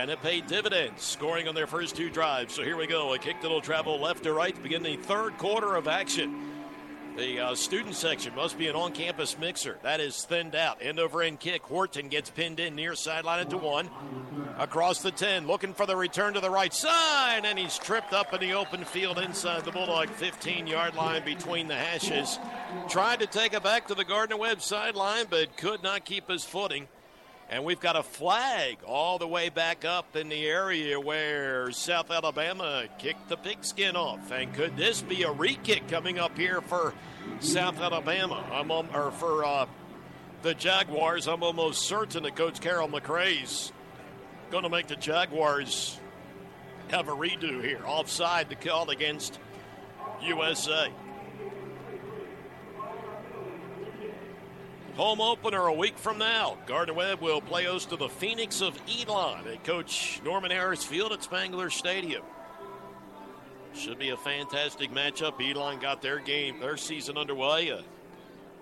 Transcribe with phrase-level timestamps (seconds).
[0.00, 2.54] And it paid dividends, scoring on their first two drives.
[2.54, 3.14] So here we go.
[3.14, 6.52] A kick that'll travel left to right to begin the third quarter of action.
[7.16, 9.76] The uh, student section must be an on campus mixer.
[9.82, 10.78] That is thinned out.
[10.80, 11.62] End over end kick.
[11.64, 13.90] Horton gets pinned in near sideline into one.
[14.56, 18.32] Across the 10, looking for the return to the right side, and he's tripped up
[18.32, 22.38] in the open field inside the Bulldog 15 yard line between the hashes.
[22.88, 26.44] Tried to take it back to the Gardner Webb sideline, but could not keep his
[26.44, 26.86] footing.
[27.50, 32.10] And we've got a flag all the way back up in the area where South
[32.10, 34.30] Alabama kicked the pigskin off.
[34.30, 36.92] And could this be a re kick coming up here for
[37.40, 38.44] South Alabama?
[38.52, 39.66] I'm um, or for uh,
[40.42, 41.26] the Jaguars.
[41.26, 43.72] I'm almost certain that Coach Carroll McCray's
[44.50, 45.98] going to make the Jaguars
[46.88, 47.80] have a redo here.
[47.86, 49.38] Offside the call against
[50.22, 50.90] USA.
[54.98, 56.58] Home opener a week from now.
[56.66, 61.12] Gardner Webb will play host to the Phoenix of Elon at Coach Norman Harris Field
[61.12, 62.24] at Spangler Stadium.
[63.76, 65.40] Should be a fantastic matchup.
[65.40, 67.84] Elon got their game, their season underway a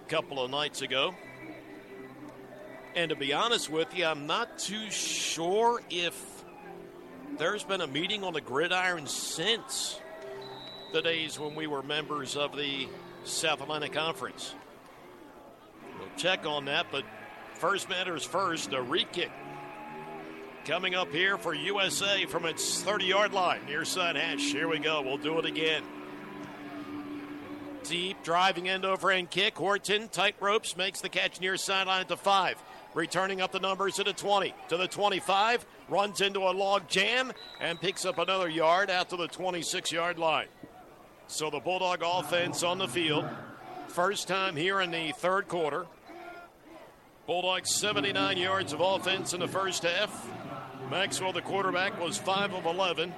[0.08, 1.14] couple of nights ago.
[2.94, 6.44] And to be honest with you, I'm not too sure if
[7.38, 9.98] there's been a meeting on the gridiron since
[10.92, 12.88] the days when we were members of the
[13.24, 14.54] South Atlantic Conference.
[16.16, 17.04] Check on that, but
[17.54, 19.30] first matters first, a re kick
[20.66, 24.52] coming up here for USA from its 30 yard line, near side hash.
[24.52, 25.00] Here we go.
[25.00, 25.82] We'll do it again.
[27.84, 29.56] Deep driving end over end kick.
[29.56, 32.60] Horton tight ropes makes the catch near sideline at the five.
[32.94, 37.32] Returning up the numbers to the 20, to the 25, runs into a log jam
[37.60, 40.48] and picks up another yard out to the 26 yard line.
[41.28, 43.28] So the Bulldog offense on the field.
[43.88, 45.86] First time here in the third quarter.
[47.26, 50.30] Bulldogs 79 yards of offense in the first half.
[50.90, 53.12] Maxwell, the quarterback, was 5 of 11,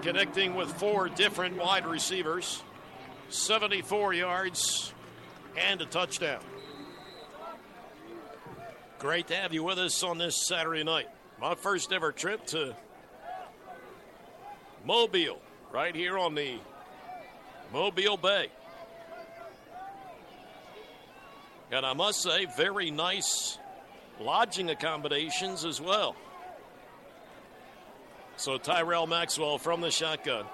[0.00, 2.62] connecting with four different wide receivers.
[3.28, 4.94] 74 yards
[5.58, 6.40] and a touchdown.
[8.98, 11.08] Great to have you with us on this Saturday night.
[11.38, 12.74] My first ever trip to
[14.86, 15.40] Mobile,
[15.72, 16.54] right here on the
[17.70, 18.48] Mobile Bay.
[21.70, 23.58] And I must say, very nice
[24.20, 26.14] lodging accommodations as well.
[28.36, 30.44] So Tyrell Maxwell from the shotgun.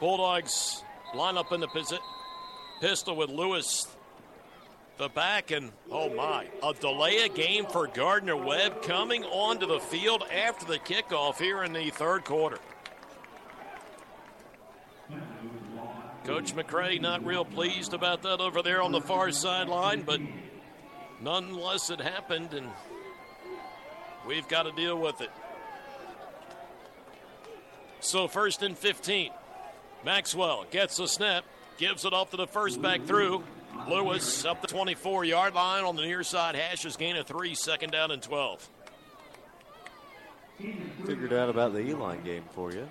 [0.00, 0.82] Bulldogs
[1.14, 1.68] line up in the
[2.80, 3.86] pistol with Lewis
[4.96, 9.80] the back and oh my a delay a game for gardner webb coming onto the
[9.80, 12.58] field after the kickoff here in the third quarter
[16.24, 20.20] coach mccray not real pleased about that over there on the far sideline but
[21.20, 22.68] nonetheless it happened and
[24.26, 25.30] we've got to deal with it
[28.00, 29.30] so first and 15
[30.04, 31.44] maxwell gets the snap
[31.78, 33.42] gives it off to the first back through
[33.88, 37.90] Lewis up the 24 yard line on the near side hashes gain of three, second
[37.90, 38.68] down and 12.
[41.04, 42.88] Figured out about the Elon game for you.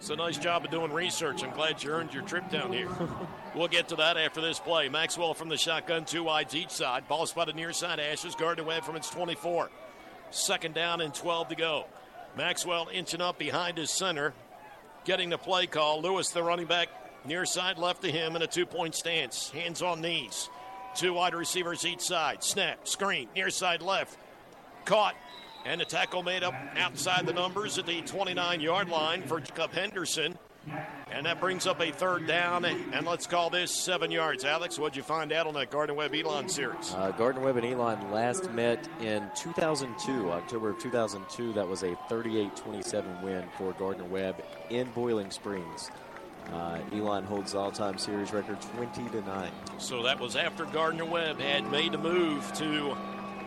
[0.00, 1.44] It's a nice job of doing research.
[1.44, 2.88] I'm glad you earned your trip down here.
[3.54, 4.88] we'll get to that after this play.
[4.88, 7.06] Maxwell from the shotgun, two wides each side.
[7.06, 8.34] Ball spotted near side ashes.
[8.34, 9.70] Gardner Webb from its 24.
[10.32, 11.84] Second down and 12 to go.
[12.36, 14.32] Maxwell inching up behind his center,
[15.04, 16.00] getting the play call.
[16.00, 16.88] Lewis, the running back,
[17.24, 19.50] Near side left to him in a two point stance.
[19.50, 20.48] Hands on knees.
[20.94, 22.42] Two wide receivers each side.
[22.42, 24.16] Snap, screen, near side left.
[24.86, 25.14] Caught.
[25.64, 29.72] And the tackle made up outside the numbers at the 29 yard line for Jacob
[29.72, 30.38] Henderson.
[31.10, 34.44] And that brings up a third down, and let's call this seven yards.
[34.44, 36.94] Alex, what'd you find out on that Gardner Webb Elon series?
[36.94, 41.54] Uh, Gardner Webb and Elon last met in 2002, October of 2002.
[41.54, 45.90] That was a 38 27 win for Gardner Webb in Boiling Springs.
[46.52, 49.50] Uh, Elon holds the all-time series record 20 to 9.
[49.78, 52.96] So that was after Gardner Webb had made a move to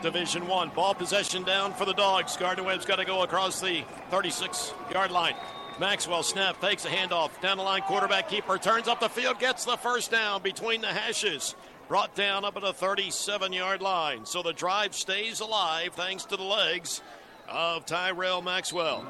[0.04, 0.70] Division One.
[0.70, 2.36] Ball possession down for the Dogs.
[2.36, 5.34] Gardner Webb's got to go across the 36-yard line.
[5.80, 7.40] Maxwell snap, fakes a handoff.
[7.42, 10.88] Down the line, quarterback keeper turns up the field, gets the first down between the
[10.88, 11.56] hashes.
[11.88, 14.26] Brought down up at the 37 yard line.
[14.26, 17.02] So the drive stays alive thanks to the legs
[17.48, 19.08] of Tyrell Maxwell.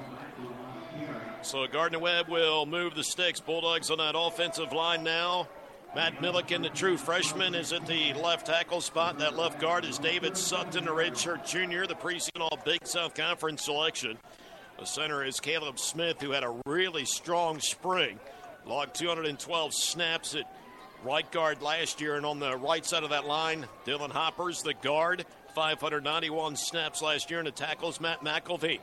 [1.42, 3.40] So Gardner Webb will move the sticks.
[3.40, 5.48] Bulldogs on that offensive line now.
[5.96, 9.20] Matt Milliken, the true freshman, is at the left tackle spot.
[9.20, 13.64] That left guard is David Sutton, the redshirt junior, the preseason All Big South Conference
[13.64, 14.18] selection.
[14.80, 18.20] The center is Caleb Smith, who had a really strong spring.
[18.66, 20.52] Logged 212 snaps at
[21.04, 22.16] right guard last year.
[22.16, 27.30] And on the right side of that line, Dylan Hoppers, the guard, 591 snaps last
[27.30, 28.80] year and the tackles, Matt McElvey.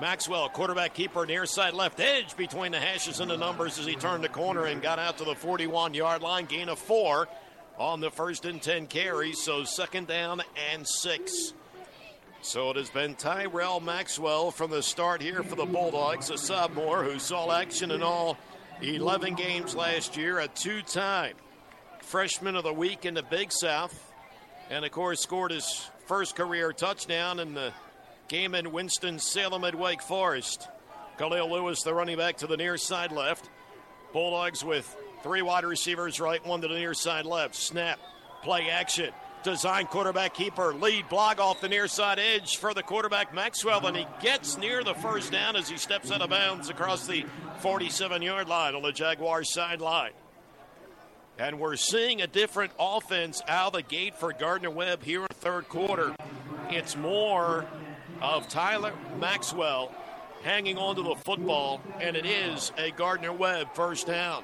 [0.00, 3.94] Maxwell, quarterback keeper, near side left edge between the hashes and the numbers as he
[3.94, 6.46] turned the corner and got out to the 41 yard line.
[6.46, 7.28] Gain of four
[7.78, 10.42] on the first and 10 carries, so second down
[10.72, 11.52] and six.
[12.40, 17.04] So it has been Tyrell Maxwell from the start here for the Bulldogs, a sophomore
[17.04, 18.38] who saw action in all
[18.80, 21.34] 11 games last year, a two time
[22.00, 24.10] freshman of the week in the Big South,
[24.70, 27.74] and of course scored his first career touchdown in the
[28.30, 30.68] game in Winston-Salem at Wake Forest.
[31.18, 33.50] Khalil Lewis, the running back to the near side left.
[34.12, 37.56] Bulldogs with three wide receivers right, one to the near side left.
[37.56, 37.98] Snap,
[38.44, 39.10] play action.
[39.42, 43.96] Design quarterback keeper, lead block off the near side edge for the quarterback Maxwell, and
[43.96, 47.24] he gets near the first down as he steps out of bounds across the
[47.58, 50.12] 47 yard line on the Jaguars sideline.
[51.36, 55.26] And we're seeing a different offense out of the gate for Gardner Webb here in
[55.28, 56.14] the third quarter.
[56.68, 57.66] It's more
[58.22, 59.92] of Tyler Maxwell
[60.42, 64.42] hanging onto the football, and it is a Gardner Webb first down.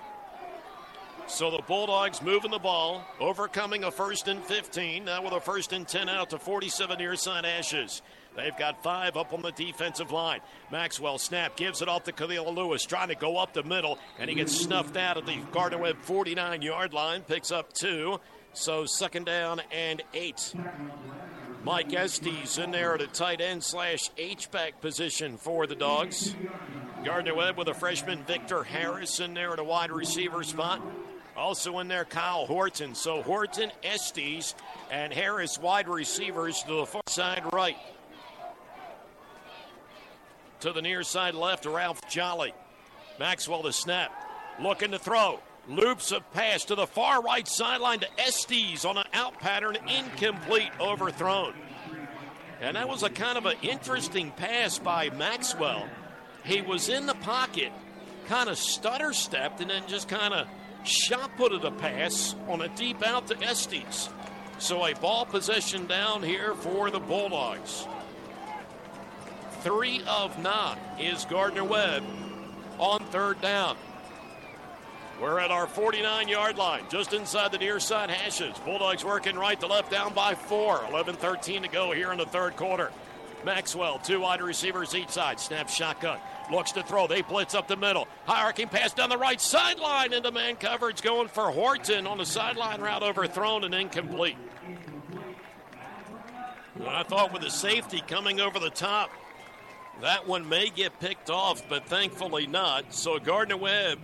[1.29, 5.73] So the Bulldogs moving the ball, overcoming a first and 15, now with a first
[5.73, 8.01] and 10 out to 47 near side Ashes.
[8.37, 10.41] They've got five up on the defensive line.
[10.71, 14.29] Maxwell snap, gives it off to Khalil Lewis, trying to go up the middle, and
[14.29, 18.21] he gets snuffed out at the Gardner Webb 49 yard line, picks up two.
[18.53, 20.55] So second down and eight.
[21.67, 26.33] Mike Estes in there at a tight end slash H-back position for the Dogs.
[27.05, 30.81] Gardner Webb with a freshman Victor Harris in there at a wide receiver spot.
[31.37, 32.95] Also in there, Kyle Horton.
[32.95, 34.55] So Horton, Estes,
[34.93, 37.77] and Harris wide receivers to the far side right.
[40.61, 42.55] To the near side left, Ralph Jolly.
[43.19, 44.13] Maxwell the snap.
[44.63, 45.41] Looking to throw.
[45.69, 50.71] Loops a pass to the far right sideline to Estes on an out pattern, incomplete,
[50.81, 51.55] overthrown.
[52.61, 55.89] And that was a kind of an interesting pass by Maxwell.
[56.45, 57.73] He was in the pocket,
[58.29, 60.47] kind of stutter stepped, and then just kind of
[60.85, 64.09] shot putted a pass on a deep out to Estes.
[64.59, 67.87] So a ball possession down here for the Bulldogs.
[69.63, 72.05] Three of nine is Gardner Webb
[72.79, 73.77] on third down.
[75.21, 78.57] We're at our 49 yard line, just inside the near side hashes.
[78.65, 80.85] Bulldogs working right to left, down by four.
[80.91, 82.93] 11 13 to go here in the third quarter.
[83.45, 85.41] Maxwell, two wide receivers each side.
[85.41, 86.19] Snap shotgun.
[86.51, 87.07] Looks to throw.
[87.07, 88.09] They blitz up the middle.
[88.27, 91.01] High pass down the right sideline into man coverage.
[91.01, 94.37] Going for Horton on the sideline route overthrown and incomplete.
[96.87, 99.11] I thought with the safety coming over the top,
[100.03, 102.93] that one may get picked off, but thankfully not.
[102.93, 103.99] So Gardner Webb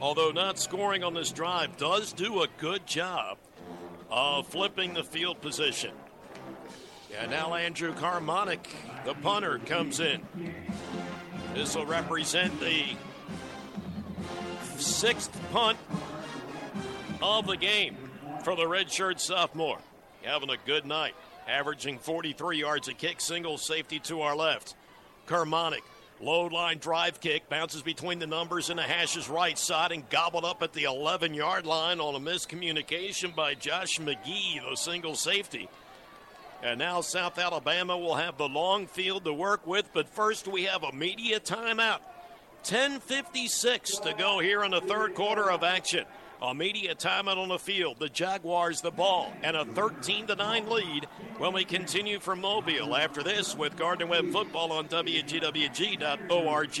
[0.00, 3.38] although not scoring on this drive, does do a good job
[4.10, 5.92] of flipping the field position.
[7.18, 8.68] And now Andrew Carmonic,
[9.04, 10.20] the punter, comes in.
[11.54, 12.84] This will represent the
[14.76, 15.78] sixth punt
[17.22, 17.96] of the game
[18.44, 19.78] for the redshirt sophomore.
[20.22, 21.14] Having a good night,
[21.48, 24.74] averaging 43 yards a kick, single safety to our left.
[25.26, 25.82] Carmonic
[26.20, 30.46] Low line drive kick bounces between the numbers and the hashes right side and gobbled
[30.46, 35.68] up at the 11 yard line on a miscommunication by Josh McGee, the single safety.
[36.62, 40.64] And now South Alabama will have the long field to work with, but first we
[40.64, 42.00] have a media timeout.
[42.64, 46.06] 10.56 to go here in the third quarter of action.
[46.42, 47.98] A media timeout on the field.
[47.98, 51.06] The Jaguars the ball and a 13 to 9 lead
[51.38, 56.76] when we continue from Mobile after this with Gardner Webb football on WGWG.org.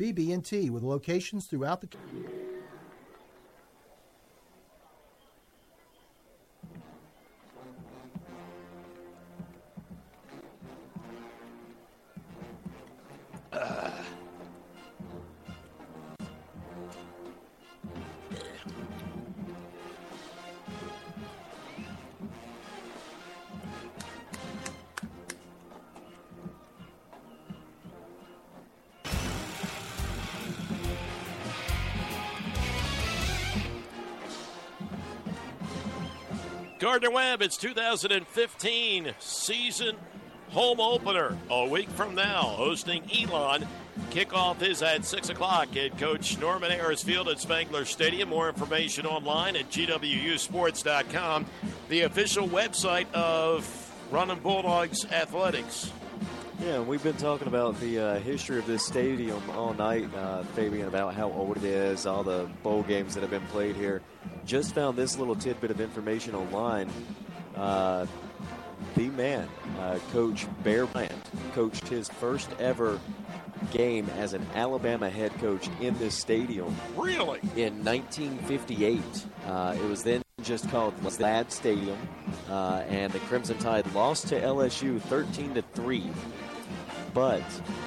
[0.00, 1.86] BB&T with locations throughout the
[37.00, 39.96] Gardner Webb, it's 2015 season
[40.50, 43.66] home opener a week from now, hosting Elon.
[44.10, 45.70] Kickoff is at 6 o'clock.
[45.70, 48.28] Head coach Norman Harris Field at Spangler Stadium.
[48.28, 51.46] More information online at GWUsports.com,
[51.88, 53.66] the official website of
[54.10, 55.90] Running Bulldogs Athletics.
[56.60, 60.88] Yeah, we've been talking about the uh, history of this stadium all night, uh, Fabian,
[60.88, 64.02] about how old it is, all the bowl games that have been played here.
[64.44, 66.90] Just found this little tidbit of information online.
[67.56, 68.04] Uh,
[68.94, 69.48] the man,
[69.78, 73.00] uh, Coach Bear Bryant, coached his first ever
[73.70, 76.76] game as an Alabama head coach in this stadium.
[76.94, 77.40] Really?
[77.56, 79.00] In 1958.
[79.46, 81.98] Uh, it was then just called Ladd Stadium,
[82.50, 86.10] uh, and the Crimson Tide lost to LSU 13 to 3.
[87.12, 87.42] But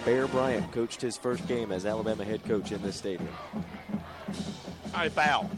[0.05, 3.29] Bear Bryant coached his first game as Alabama head coach in this stadium.
[4.93, 5.49] I bow.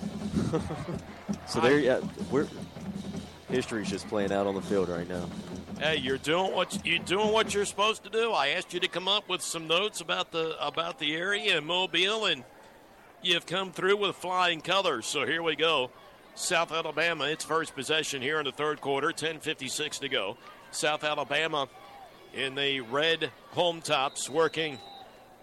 [1.48, 2.00] so there, yeah,
[2.32, 2.48] we're
[3.50, 5.28] history's just playing out on the field right now.
[5.80, 8.32] Hey, you're doing what you're doing what you're supposed to do.
[8.32, 11.66] I asked you to come up with some notes about the about the area and
[11.66, 12.44] Mobile, and
[13.22, 15.06] you've come through with flying colors.
[15.06, 15.92] So here we go.
[16.36, 20.38] South Alabama, its first possession here in the third quarter, 10:56 to go.
[20.72, 21.68] South Alabama
[22.36, 24.78] in the red home tops, working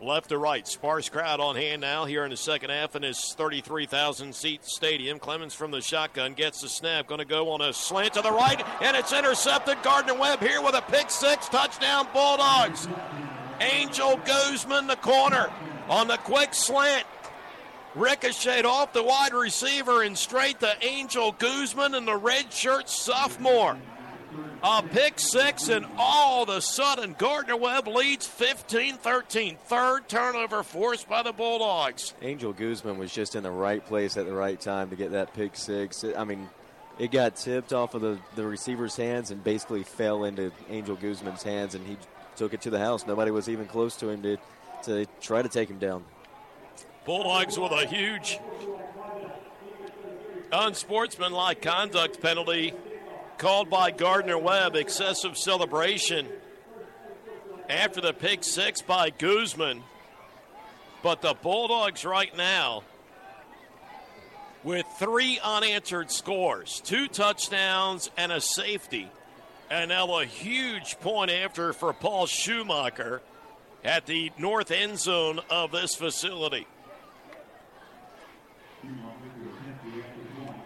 [0.00, 0.66] left to right.
[0.66, 5.18] Sparse crowd on hand now here in the second half in this 33,000 seat stadium.
[5.18, 8.30] Clemens from the shotgun gets the snap, going to go on a slant to the
[8.30, 9.82] right, and it's intercepted.
[9.82, 12.88] Gardner Webb here with a pick six, touchdown Bulldogs.
[13.60, 15.50] Angel Guzman, the corner,
[15.88, 17.06] on the quick slant.
[17.94, 23.76] Ricocheted off the wide receiver and straight to Angel Guzman and the red shirt sophomore.
[24.64, 29.56] A pick six, and all of a sudden, Gardner Webb leads 15 13.
[29.66, 32.14] Third turnover forced by the Bulldogs.
[32.22, 35.34] Angel Guzman was just in the right place at the right time to get that
[35.34, 36.04] pick six.
[36.16, 36.48] I mean,
[36.98, 41.42] it got tipped off of the, the receiver's hands and basically fell into Angel Guzman's
[41.42, 41.96] hands, and he
[42.36, 43.06] took it to the house.
[43.06, 44.38] Nobody was even close to him to,
[44.84, 46.04] to try to take him down.
[47.04, 48.38] Bulldogs with a huge
[50.52, 52.74] unsportsmanlike conduct penalty
[53.38, 54.76] called by Gardner Webb.
[54.76, 56.28] Excessive celebration
[57.68, 59.82] after the pick six by Guzman.
[61.02, 62.84] But the Bulldogs right now
[64.62, 69.10] with three unanswered scores, two touchdowns, and a safety.
[69.70, 73.22] And now a huge point after for Paul Schumacher
[73.84, 76.66] at the north end zone of this facility.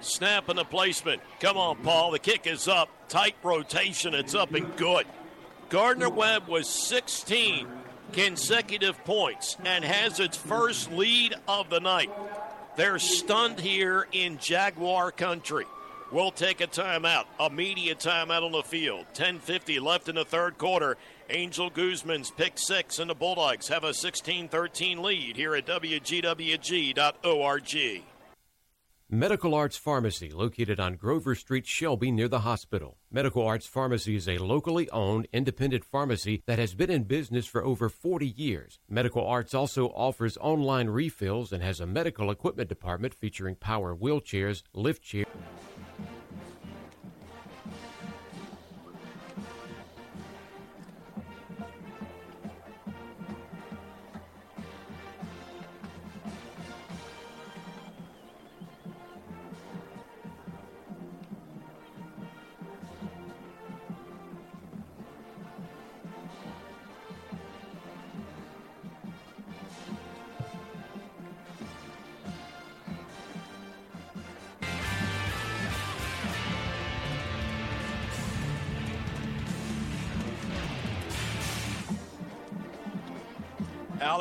[0.01, 1.23] Snap and the placement.
[1.41, 2.11] Come on, Paul.
[2.11, 2.89] The kick is up.
[3.09, 4.15] Tight rotation.
[4.15, 5.07] It's up and good.
[5.69, 7.67] Gardner Webb was 16
[8.13, 12.11] consecutive points and has its first lead of the night.
[12.77, 15.65] They're stunned here in Jaguar country.
[16.13, 19.07] We'll take a timeout, a media timeout on the field.
[19.15, 20.97] 10:50 left in the third quarter.
[21.31, 26.95] Angel Guzman's pick six, and the Bulldogs have a 16-13 lead here at WGWG.org.
[29.09, 32.97] Medical Arts Pharmacy, located on Grover Street, Shelby, near the hospital.
[33.09, 37.65] Medical Arts Pharmacy is a locally owned, independent pharmacy that has been in business for
[37.65, 38.81] over 40 years.
[38.91, 44.65] Medical Arts also offers online refills and has a medical equipment department featuring power wheelchairs,
[44.75, 45.29] lift chairs.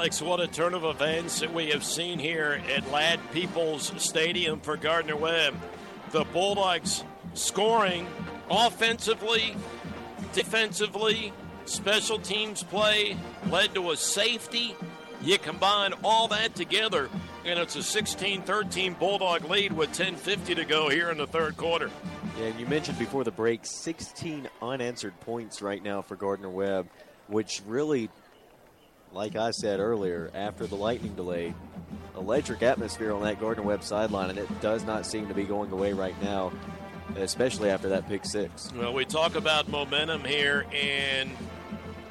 [0.06, 4.60] Alex, what a turn of events that we have seen here at Ladd Peebles Stadium
[4.60, 5.56] for Gardner Webb.
[6.12, 8.06] The Bulldogs scoring
[8.48, 9.56] offensively,
[10.32, 11.34] defensively,
[11.66, 13.18] special teams play
[13.50, 14.76] led to a safety.
[15.24, 17.10] You combine all that together,
[17.44, 21.58] and it's a 16 13 Bulldog lead with 10.50 to go here in the third
[21.58, 21.90] quarter.
[22.38, 26.90] Yeah, and you mentioned before the break 16 unanswered points right now for Gardner Webb,
[27.28, 28.12] which really
[29.16, 31.54] like I said earlier, after the lightning delay,
[32.18, 35.72] electric atmosphere on that Gardner Webb sideline, and it does not seem to be going
[35.72, 36.52] away right now,
[37.16, 38.72] especially after that pick six.
[38.74, 41.32] Well, we talk about momentum here, and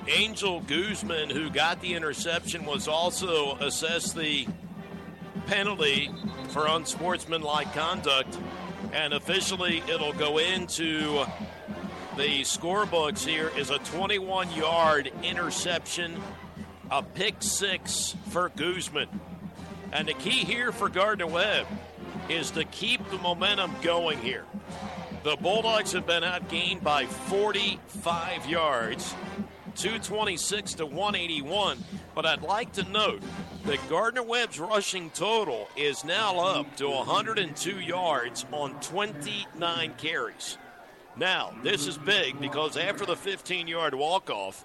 [0.09, 4.49] Angel Guzman, who got the interception, was also assessed the
[5.47, 6.11] penalty
[6.49, 8.39] for unsportsmanlike conduct
[8.93, 11.25] And officially, it'll go into
[12.17, 16.23] the scorebooks here is a 21 yard interception,
[16.91, 19.09] a pick six for Guzman.
[19.93, 21.67] And the key here for Gardner Webb
[22.29, 24.45] is to keep the momentum going here.
[25.23, 29.15] The Bulldogs have been outgained by 45 yards,
[29.77, 31.83] 226 to 181.
[32.15, 33.23] But I'd like to note
[33.65, 40.59] that Gardner Webb's rushing total is now up to 102 yards on 29 carries.
[41.17, 44.65] Now, this is big because after the 15 yard walk off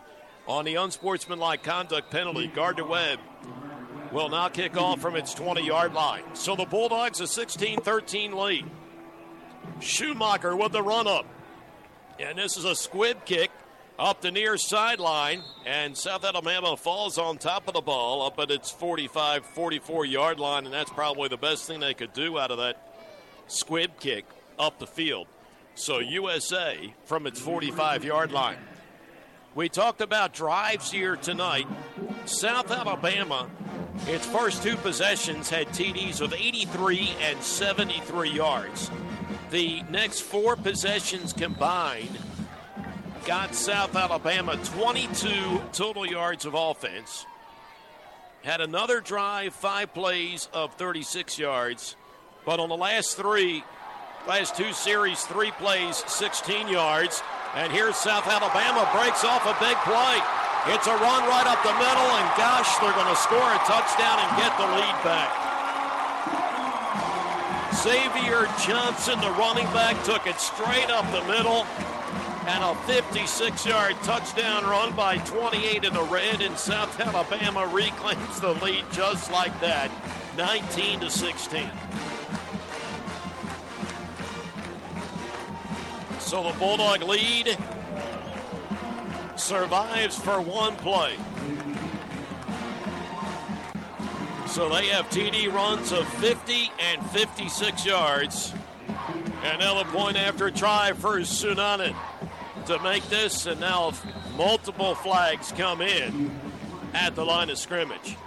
[0.50, 3.20] on the unsportsmanlike conduct penalty, Gardner Webb
[4.12, 6.24] will now kick off from its 20 yard line.
[6.34, 8.66] So the Bulldogs a 16 13 lead.
[9.80, 11.28] Schumacher with the run up.
[12.20, 13.52] And this is a squib kick
[14.00, 15.44] up the near sideline.
[15.68, 20.40] And South Alabama falls on top of the ball up at its 45 44 yard
[20.40, 20.66] line.
[20.66, 22.92] And that's probably the best thing they could do out of that
[23.48, 24.26] squib kick
[24.58, 25.28] up the field.
[25.76, 28.58] So USA from its 45 yard line.
[29.60, 31.68] We talked about drives here tonight.
[32.24, 33.50] South Alabama,
[34.08, 38.90] its first two possessions had TDs of 83 and 73 yards.
[39.52, 42.18] The next four possessions combined
[43.26, 47.26] got South Alabama 22 total yards of offense.
[48.46, 51.98] Had another drive, five plays of 36 yards.
[52.46, 53.66] But on the last three,
[54.30, 57.24] last two series, three plays, 16 yards.
[57.56, 60.22] And here's South Alabama breaks off a big play.
[60.70, 64.22] It's a run right up the middle, and gosh, they're going to score a touchdown
[64.22, 65.34] and get the lead back.
[67.74, 71.66] Xavier Johnson, the running back, took it straight up the middle.
[72.46, 78.40] And a 56 yard touchdown run by 28 in the red, and South Alabama reclaims
[78.40, 79.90] the lead just like that
[80.38, 81.72] 19 to 16.
[86.30, 87.58] So the Bulldog lead
[89.36, 91.16] survives for one play.
[94.46, 98.54] So they have TD runs of 50 and 56 yards.
[99.44, 101.96] And now a point after try for Sunanen
[102.68, 103.94] to make this, and now
[104.38, 106.30] multiple flags come in
[106.94, 108.18] at the line of scrimmage.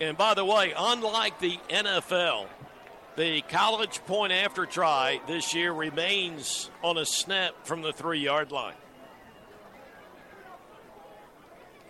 [0.00, 2.46] And by the way, unlike the NFL,
[3.18, 8.52] the college point after try this year remains on a snap from the three yard
[8.52, 8.76] line.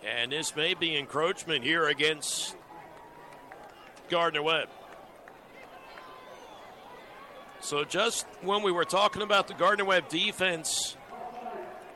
[0.03, 2.55] And this may be encroachment here against
[4.09, 4.69] Gardner Webb.
[7.61, 10.97] So, just when we were talking about the Gardner Webb defense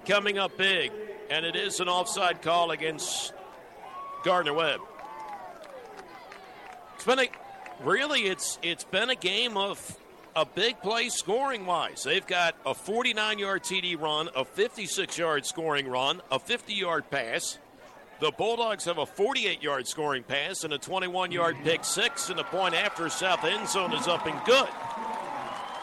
[0.06, 0.92] coming up big,
[1.32, 3.34] and it is an offside call against
[4.24, 4.82] Gardner Webb.
[6.94, 7.28] It's been a
[7.84, 9.98] really it's it's been a game of
[10.36, 12.04] a big play scoring wise.
[12.04, 17.10] They've got a 49 yard TD run, a 56 yard scoring run, a 50 yard
[17.10, 17.60] pass.
[18.20, 22.40] The Bulldogs have a 48 yard scoring pass and a 21 yard pick six, and
[22.40, 24.70] the point after south end zone is up and good.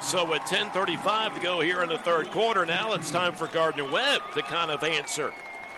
[0.02, 3.90] So with 10:35 to go here in the third quarter, now it's time for Gardner
[3.90, 5.32] Webb to kind of answer,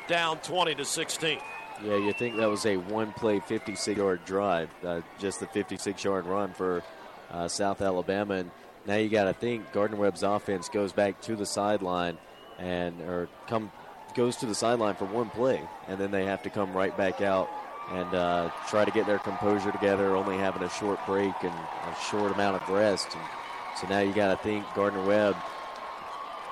[0.07, 1.41] down 20 to 16.
[1.85, 6.05] Yeah, you think that was a one play 56 yard drive, uh, just the 56
[6.05, 6.83] yard run for
[7.31, 8.35] uh, South Alabama.
[8.35, 8.51] And
[8.87, 12.19] now you got to think Gardner Webb's offense goes back to the sideline
[12.59, 13.73] and or come
[14.15, 17.21] goes to the sideline for one play, and then they have to come right back
[17.21, 17.49] out
[17.91, 21.97] and uh, try to get their composure together, only having a short break and a
[22.11, 23.09] short amount of rest.
[23.13, 23.25] And
[23.81, 25.37] so now you got to think Gardner Webb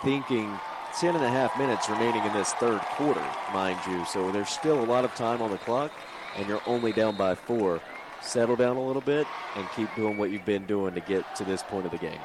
[0.02, 0.50] thinking
[0.98, 4.04] 10 and a half minutes remaining in this third quarter, mind you.
[4.06, 5.92] So there's still a lot of time on the clock,
[6.36, 7.80] and you're only down by four.
[8.22, 9.26] Settle down a little bit
[9.56, 12.20] and keep doing what you've been doing to get to this point of the game.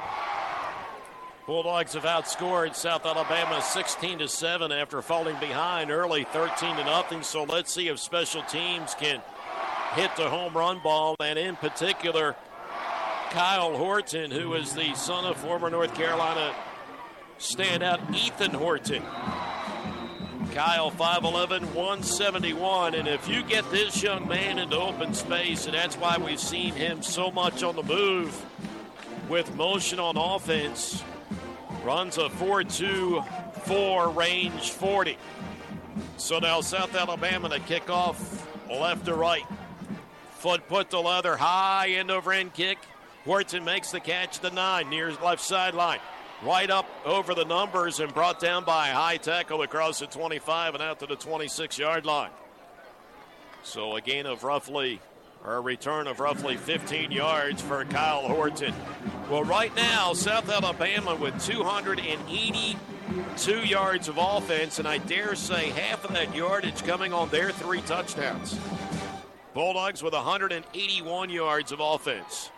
[1.46, 7.22] Bulldogs have outscored South Alabama 16 to 7 after falling behind early 13 to nothing.
[7.22, 9.22] So let's see if special teams can
[9.94, 12.34] hit the home run ball and in particular
[13.30, 16.52] Kyle Horton who is the son of former North Carolina
[17.38, 19.02] standout Ethan Horton.
[20.52, 22.94] Kyle 5'11, 171.
[22.94, 26.72] And if you get this young man into open space, and that's why we've seen
[26.72, 28.44] him so much on the move
[29.28, 31.02] with motion on offense,
[31.84, 33.22] runs a 4 2
[33.64, 35.18] 4 range 40.
[36.16, 39.44] So now South Alabama to kick off left to right.
[40.38, 42.78] Foot put to leather, high end over end kick.
[43.24, 45.98] Horton makes the catch the nine near left sideline
[46.42, 50.82] right up over the numbers and brought down by high tackle across the 25 and
[50.82, 52.30] out to the 26 yard line.
[53.62, 55.00] So a gain of roughly,
[55.44, 58.74] or a return of roughly 15 yards for Kyle Horton.
[59.30, 66.04] Well, right now, South Alabama with 282 yards of offense, and I dare say half
[66.04, 68.58] of that yardage coming on their three touchdowns.
[69.52, 72.50] Bulldogs with 181 yards of offense.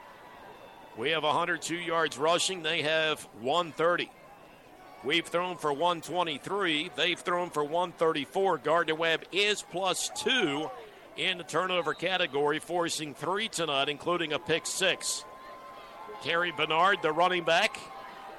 [0.99, 2.65] We have 102 yards rushing.
[2.65, 4.11] They have 130.
[5.05, 6.91] We've thrown for 123.
[6.97, 8.59] They've thrown for 134.
[8.59, 10.69] Gardner Webb is plus two
[11.17, 15.25] in the turnover category, forcing three tonight, including a pick six.
[16.25, 17.79] Kerry Bernard, the running back,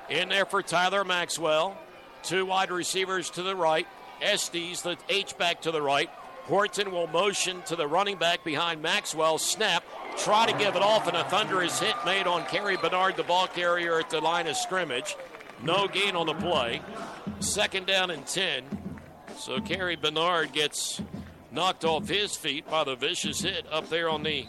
[0.10, 1.78] in there for Tyler Maxwell.
[2.24, 3.88] Two wide receivers to the right.
[4.22, 6.10] Estes, the H back to the right.
[6.50, 9.38] Horton will motion to the running back behind Maxwell.
[9.38, 9.84] Snap.
[10.18, 13.46] Try to give it off, and a thunderous hit made on Kerry Bernard, the ball
[13.46, 15.16] carrier at the line of scrimmage.
[15.62, 16.82] No gain on the play.
[17.40, 18.64] Second down and 10.
[19.38, 21.00] So Kerry Bernard gets
[21.52, 24.48] knocked off his feet by the vicious hit up there on the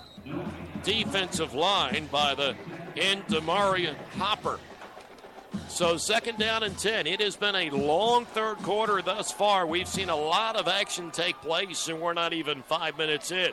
[0.83, 2.57] defensive line by the
[2.97, 4.59] end Demarion Hopper.
[5.69, 7.07] So second down and 10.
[7.07, 9.67] It has been a long third quarter thus far.
[9.67, 13.51] We've seen a lot of action take place, and we're not even five minutes in.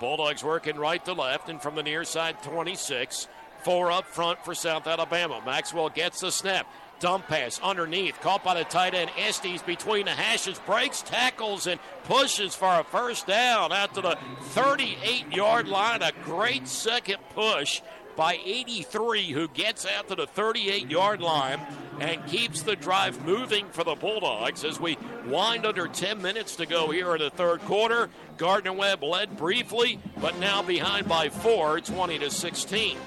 [0.00, 3.28] Bulldogs working right to left, and from the near side, 26.
[3.62, 5.42] Four up front for South Alabama.
[5.44, 6.66] Maxwell gets the snap.
[6.98, 11.78] Dump pass underneath, caught by the tight end Estes between the hashes, breaks, tackles, and
[12.04, 16.00] pushes for a first down out to the 38 yard line.
[16.00, 17.82] A great second push
[18.16, 21.60] by 83, who gets out to the 38 yard line
[22.00, 26.66] and keeps the drive moving for the Bulldogs as we wind under 10 minutes to
[26.66, 28.10] go here in the third quarter.
[28.36, 32.98] Gardner Webb led briefly, but now behind by four, 20 to 16.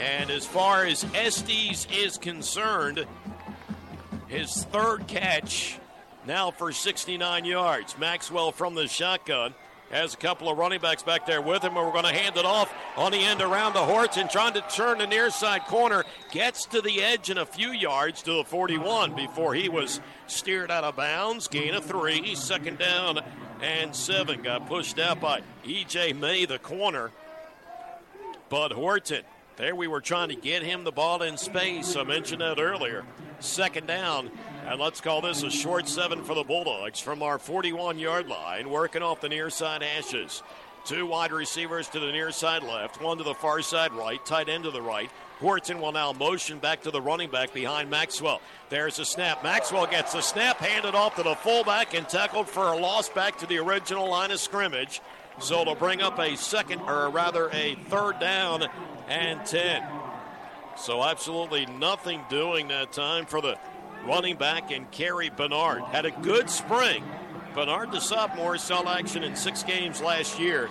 [0.00, 3.04] And as far as Estes is concerned,
[4.28, 5.78] his third catch
[6.26, 7.98] now for 69 yards.
[7.98, 9.54] Maxwell from the shotgun
[9.90, 12.36] has a couple of running backs back there with him, and we're going to hand
[12.36, 16.04] it off on the end around the Horton, trying to turn the near side corner.
[16.30, 20.70] Gets to the edge in a few yards to the 41 before he was steered
[20.70, 21.48] out of bounds.
[21.48, 23.20] Gain of three, second down
[23.62, 24.42] and seven.
[24.42, 26.12] Got pushed out by E.J.
[26.12, 27.10] May, the corner.
[28.48, 29.24] Bud Horton
[29.58, 31.96] there we were trying to get him the ball in space.
[31.96, 33.04] I mentioned that earlier.
[33.40, 34.30] Second down,
[34.68, 38.68] and let's call this a short seven for the Bulldogs from our 41 yard line,
[38.68, 40.42] working off the near side ashes.
[40.84, 44.50] Two wide receivers to the near side left, one to the far side right, tight
[44.50, 45.10] end to the right.
[45.40, 48.42] Horton will now motion back to the running back behind Maxwell.
[48.68, 49.42] There's a snap.
[49.42, 53.38] Maxwell gets the snap, handed off to the fullback, and tackled for a loss back
[53.38, 55.00] to the original line of scrimmage.
[55.38, 58.64] So it'll bring up a second, or rather a third down
[59.08, 59.82] and 10.
[60.76, 63.58] So absolutely nothing doing that time for the
[64.08, 65.82] running back and Kerry Bernard.
[65.82, 67.04] Had a good spring.
[67.54, 70.70] Bernard, the sophomore, saw action in six games last year.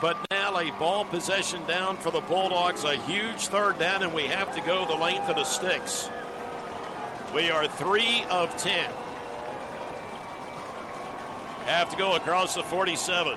[0.00, 4.22] But now a ball possession down for the Bulldogs, a huge third down, and we
[4.22, 6.08] have to go the length of the sticks.
[7.34, 8.88] We are three of ten.
[11.66, 13.36] Have to go across the 47.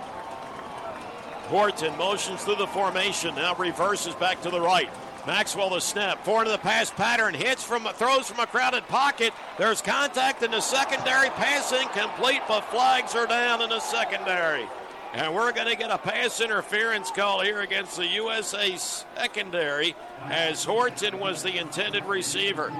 [1.47, 4.89] Horton motions through the formation, now reverses back to the right.
[5.25, 9.33] Maxwell the snap, four to the pass pattern, hits from throws from a crowded pocket.
[9.57, 14.67] There's contact in the secondary, pass incomplete, but flags are down in the secondary.
[15.13, 20.65] And we're going to get a pass interference call here against the USA secondary as
[20.65, 22.73] Horton was the intended receiver.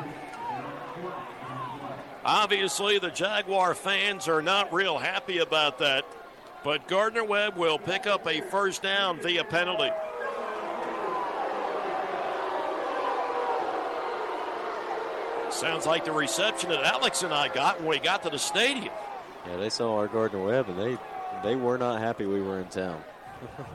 [2.25, 6.05] Obviously, the Jaguar fans are not real happy about that.
[6.63, 9.91] But Gardner Webb will pick up a first down via penalty.
[15.53, 18.93] Sounds like the reception that Alex and I got when we got to the stadium.
[19.47, 20.97] Yeah, they saw our Gardner Webb and they
[21.43, 23.03] they were not happy we were in town.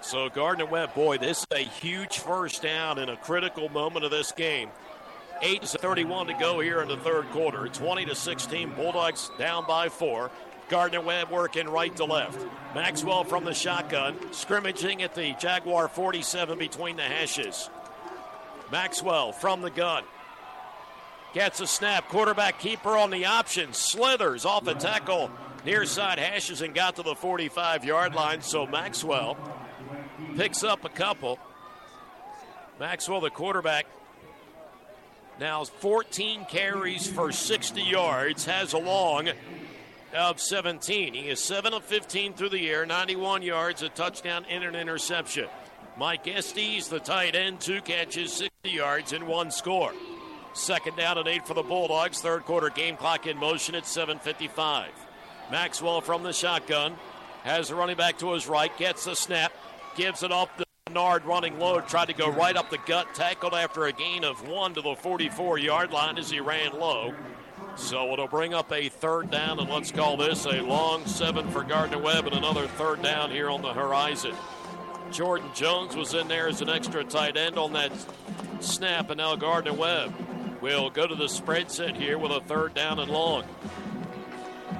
[0.00, 4.10] so Gardner Webb, boy, this is a huge first down in a critical moment of
[4.10, 4.70] this game.
[5.40, 7.68] 8 to 31 to go here in the third quarter.
[7.68, 10.30] 20 to 16, Bulldogs down by four.
[10.68, 12.44] Gardner Webb working right to left.
[12.74, 17.68] Maxwell from the shotgun, scrimmaging at the Jaguar 47 between the hashes.
[18.74, 20.02] Maxwell from the gun.
[21.32, 22.08] Gets a snap.
[22.08, 23.72] Quarterback keeper on the option.
[23.72, 25.30] Slithers off the tackle
[25.64, 28.42] near side hashes and got to the 45 yard line.
[28.42, 29.36] So Maxwell
[30.36, 31.38] picks up a couple.
[32.80, 33.86] Maxwell, the quarterback,
[35.38, 39.28] now 14 carries for 60 yards, has a long
[40.12, 41.14] of 17.
[41.14, 45.46] He is 7 of 15 through the air, 91 yards, a touchdown, and an interception.
[45.96, 49.92] Mike Estes, the tight end, two catches, 60 yards, and one score.
[50.52, 52.20] Second down and eight for the Bulldogs.
[52.20, 54.86] Third quarter game clock in motion at 7.55.
[55.50, 56.96] Maxwell from the shotgun
[57.44, 59.52] has the running back to his right, gets the snap,
[59.96, 63.54] gives it off to Bernard running low, tried to go right up the gut, tackled
[63.54, 67.14] after a gain of one to the 44 yard line as he ran low.
[67.76, 71.64] So it'll bring up a third down, and let's call this a long seven for
[71.64, 74.34] Gardner Webb and another third down here on the horizon.
[75.14, 77.92] Jordan Jones was in there as an extra tight end on that
[78.58, 80.12] snap, and now Gardner Webb
[80.60, 83.44] will go to the spread set here with a third down and long.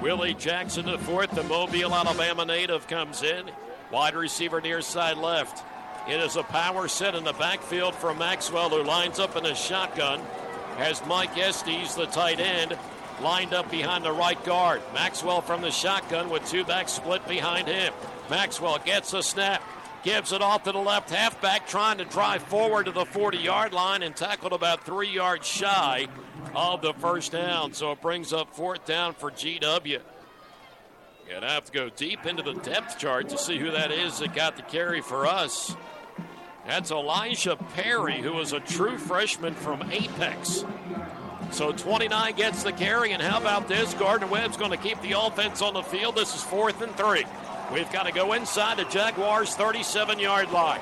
[0.01, 3.49] Willie Jackson, the fourth, the Mobile, Alabama native, comes in.
[3.93, 5.63] Wide receiver near side left.
[6.09, 9.55] It is a power set in the backfield for Maxwell, who lines up in a
[9.55, 10.19] shotgun.
[10.75, 12.77] Has Mike Estes, the tight end,
[13.21, 14.81] lined up behind the right guard.
[14.93, 17.93] Maxwell from the shotgun with two backs split behind him.
[18.29, 19.63] Maxwell gets a snap,
[20.05, 23.73] gives it off to the left halfback, trying to drive forward to the 40 yard
[23.73, 26.07] line and tackled about three yards shy
[26.55, 27.73] of the first down.
[27.73, 29.99] So it brings up fourth down for GW.
[31.27, 34.35] Gonna have to go deep into the depth chart to see who that is that
[34.35, 35.75] got the carry for us.
[36.67, 40.63] That's Elijah Perry, who is a true freshman from Apex.
[41.51, 43.93] So 29 gets the carry, and how about this?
[43.95, 46.15] Gardner Webb's going to keep the offense on the field.
[46.15, 47.25] This is fourth and three.
[47.71, 50.79] We've got to go inside the Jaguars' 37 yard line.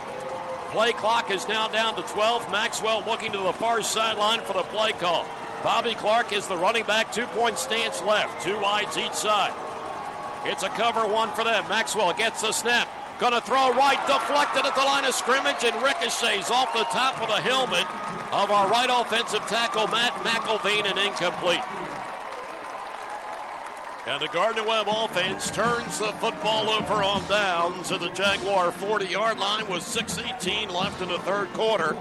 [0.71, 2.51] Play clock is now down to 12.
[2.51, 5.25] Maxwell looking to the far sideline for the play call.
[5.63, 9.53] Bobby Clark is the running back, two point stance left, two wides each side.
[10.45, 11.63] It's a cover one for them.
[11.69, 12.89] Maxwell gets the snap.
[13.19, 17.29] Gonna throw right, deflected at the line of scrimmage, and ricochets off the top of
[17.29, 17.87] the helmet
[18.33, 21.61] of our right offensive tackle, Matt McElveen, and incomplete.
[24.05, 29.05] And the Gardner Webb offense turns the football over on downs at the Jaguar 40
[29.05, 31.95] yard line with 6.18 left in the third quarter.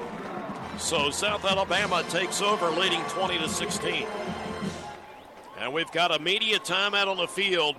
[0.79, 4.07] So South Alabama takes over, leading 20 to 16.
[5.61, 7.77] And we've got a media timeout on the field,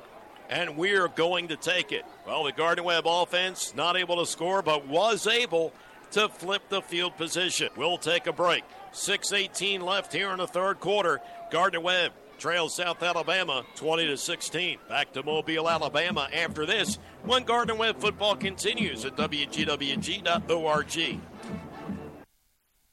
[0.49, 2.05] and we're going to take it.
[2.25, 5.73] Well, the Gardner Webb offense not able to score, but was able
[6.11, 7.67] to flip the field position.
[7.75, 8.63] We'll take a break.
[8.93, 11.19] 6.18 left here in the third quarter.
[11.51, 14.77] Gardner Webb trails South Alabama 20 to 16.
[14.89, 21.19] Back to Mobile, Alabama after this One Gardner Webb football continues at WGWG.org.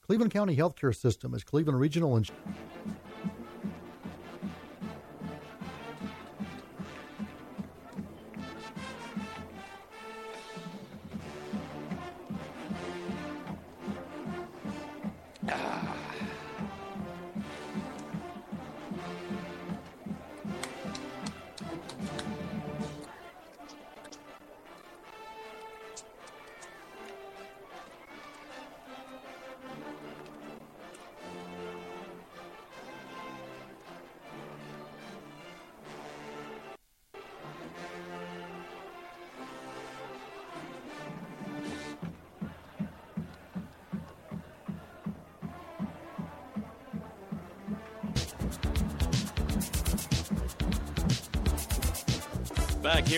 [0.02, 2.28] Cleveland County Healthcare System is Cleveland Regional and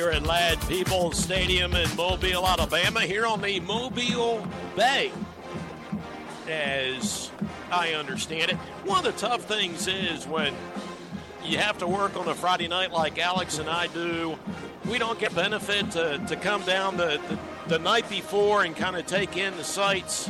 [0.02, 5.12] here at Ladd Peebles Stadium in Mobile, Alabama, here on the Mobile Bay.
[6.48, 7.30] As
[7.70, 10.54] I understand it, one of the tough things is when
[11.44, 14.36] you have to work on a Friday night like Alex and I do,
[14.86, 17.38] we don't get benefit to, to come down the, the,
[17.68, 20.28] the night before and kind of take in the sights,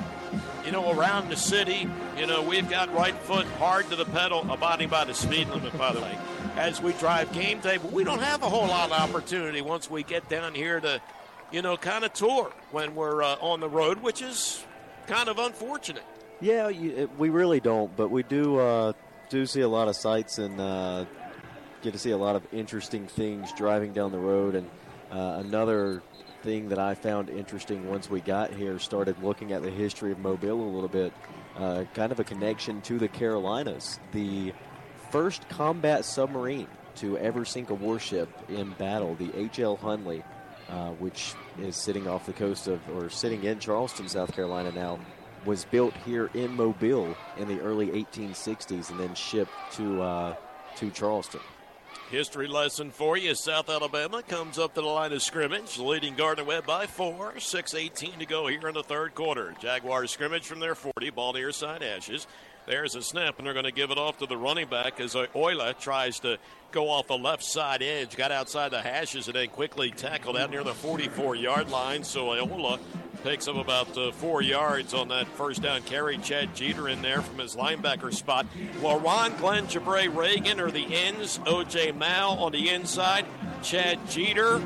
[0.67, 1.89] you know, around the city.
[2.19, 5.79] You know, we've got right foot hard to the pedal, abiding by the speed limit,
[5.79, 6.19] by the way
[6.57, 7.79] as we drive game day.
[7.79, 11.01] But we don't have a whole lot of opportunity once we get down here to,
[11.51, 14.65] you know, kind of tour when we're uh, on the road, which is
[15.07, 16.05] kind of unfortunate.
[16.41, 18.93] Yeah, you, we really don't, but we do uh,
[19.29, 21.05] do see a lot of sights and uh,
[21.83, 24.55] get to see a lot of interesting things driving down the road.
[24.55, 24.69] And
[25.11, 26.03] uh, another
[26.43, 30.19] thing that I found interesting once we got here, started looking at the history of
[30.19, 31.13] Mobile a little bit,
[31.57, 34.01] uh, kind of a connection to the Carolinas.
[34.11, 34.53] The
[35.13, 39.77] first combat submarine to ever sink a warship in battle, the H.L.
[39.77, 40.25] Hunley,
[40.71, 44.99] uh, which is sitting off the coast of, or sitting in Charleston, South Carolina now,
[45.45, 50.35] was built here in Mobile in the early 1860s and then shipped to uh,
[50.77, 51.41] to Charleston.
[52.11, 53.35] History lesson for you.
[53.35, 57.33] South Alabama comes up to the line of scrimmage, leading Gardner Webb by four.
[57.33, 59.55] 6.18 to go here in the third quarter.
[59.61, 62.27] Jaguars scrimmage from their 40, ball near side ashes.
[62.67, 65.17] There's a snap, and they're going to give it off to the running back as
[65.17, 66.39] Euler tries to
[66.71, 70.51] go off the left side edge, got outside the hashes, and then quickly tackled out
[70.51, 72.05] near the 44 yard line.
[72.05, 72.79] So Euler
[73.25, 76.19] picks up about uh, four yards on that first down carry.
[76.19, 78.47] Chad Jeter in there from his linebacker spot.
[78.81, 81.39] Well, Ron Glenn Jabray Reagan are the ends.
[81.39, 83.27] OJ Mao on the inside.
[83.63, 84.61] Chad Jeter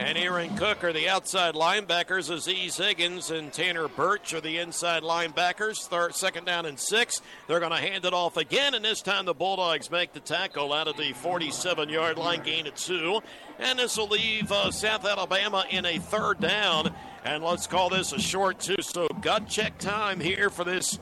[0.00, 2.30] And Aaron Cook are the outside linebackers.
[2.30, 5.86] Aziz Higgins and Tanner Birch are the inside linebackers.
[5.86, 7.20] Third, second down and six.
[7.46, 10.72] They're going to hand it off again, and this time the Bulldogs make the tackle
[10.72, 13.20] out of the 47 yard line, gain of two.
[13.58, 16.94] And this will leave uh, South Alabama in a third down.
[17.22, 18.80] And let's call this a short two.
[18.80, 20.98] So gut check time here for this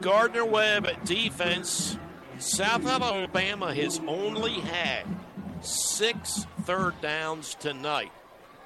[0.00, 1.96] Gardner Webb defense.
[2.38, 5.04] South Alabama has only had
[5.62, 8.12] six third downs tonight.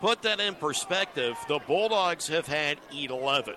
[0.00, 3.54] Put that in perspective, the Bulldogs have had 11.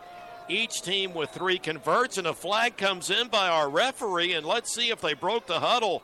[0.49, 4.73] Each team with three converts, and a flag comes in by our referee, and let's
[4.73, 6.03] see if they broke the huddle.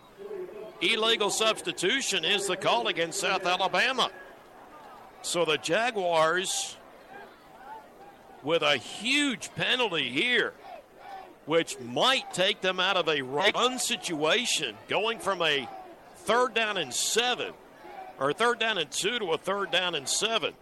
[0.82, 4.12] Illegal substitution is the call against South Alabama.
[5.22, 6.76] So the Jaguars,
[8.44, 10.54] with a huge penalty here,
[11.46, 15.70] which might take them out of a run situation, going from a
[16.24, 17.54] third down and seven,
[18.20, 20.54] or third down and two to a third down and seven.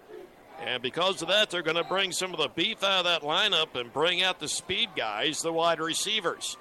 [0.62, 3.22] And because of that, they're going to bring some of the beef out of that
[3.24, 6.56] lineup and bring out the speed guys, the wide receivers.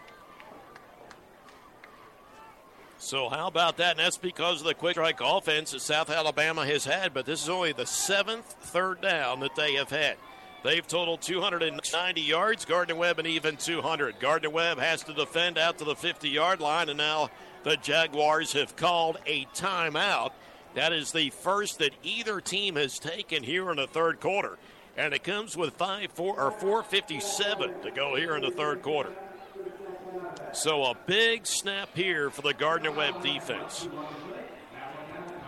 [2.96, 3.92] So, how about that?
[3.92, 7.42] And that's because of the quick strike offense that South Alabama has had, but this
[7.42, 10.16] is only the seventh third down that they have had.
[10.62, 12.66] They've totaled 290 yards.
[12.66, 14.20] Gardner Webb an even 200.
[14.20, 17.30] Gardner Webb has to defend out to the 50 yard line, and now
[17.62, 20.30] the Jaguars have called a timeout.
[20.74, 24.58] That is the first that either team has taken here in the third quarter.
[24.96, 29.12] And it comes with five four or 457 to go here in the third quarter.
[30.52, 33.84] So a big snap here for the Gardner Webb defense.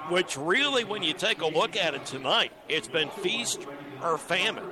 [0.08, 3.66] Which really, when you take a look at it tonight, it's been feast
[4.02, 4.64] or famine.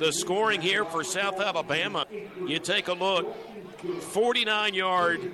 [0.00, 2.06] The scoring here for South Alabama,
[2.46, 3.36] you take a look,
[4.00, 5.30] 49 yard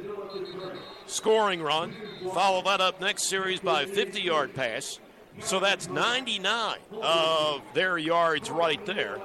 [1.06, 1.94] scoring run.
[2.34, 4.98] Follow that up next series by a 50 yard pass.
[5.38, 9.20] So that's 99 of their yards right there.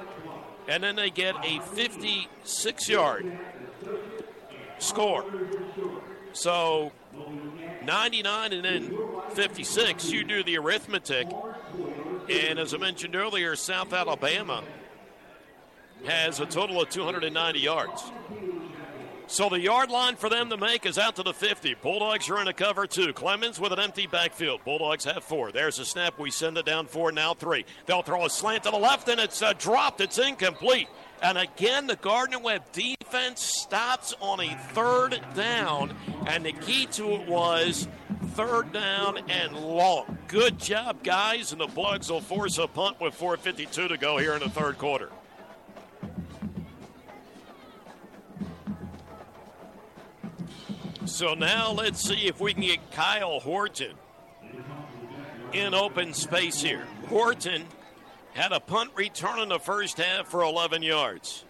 [0.68, 3.36] And then they get a 56 yard
[4.78, 5.24] score.
[6.34, 6.92] So
[7.84, 8.96] 99 and then
[9.30, 11.26] 56, you do the arithmetic.
[12.30, 14.62] And as I mentioned earlier, South Alabama
[16.06, 18.10] has a total of 290 yards.
[19.32, 21.76] So the yard line for them to make is out to the 50.
[21.80, 23.14] Bulldogs are in a cover two.
[23.14, 24.62] Clements with an empty backfield.
[24.62, 25.50] Bulldogs have four.
[25.52, 26.18] There's a snap.
[26.18, 27.64] We send it down four, now three.
[27.86, 30.02] They'll throw a slant to the left, and it's uh, dropped.
[30.02, 30.88] It's incomplete.
[31.22, 37.12] And again, the Gardner Webb defense stops on a third down, and the key to
[37.12, 37.88] it was
[38.32, 40.18] third down and long.
[40.28, 44.34] Good job, guys, and the Bugs will force a punt with 4.52 to go here
[44.34, 45.10] in the third quarter.
[51.06, 53.92] So now let's see if we can get Kyle Horton
[55.52, 56.86] in open space here.
[57.08, 57.64] Horton
[58.34, 61.44] had a punt return in the first half for 11 yards.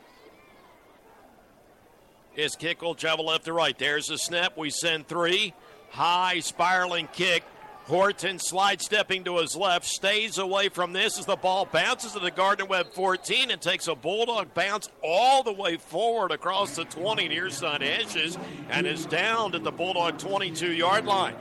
[2.33, 3.79] His kick will travel left to right.
[3.79, 4.57] There's the snap.
[4.57, 5.53] We send three.
[5.91, 7.45] High spiraling kick.
[7.87, 12.21] Horton slide stepping to his left, stays away from this as the ball bounces to
[12.21, 16.85] the Gardner Webb 14 and takes a Bulldog bounce all the way forward across the
[16.85, 18.38] 20 near side edges
[18.71, 21.35] and is down at the Bulldog 22 yard line.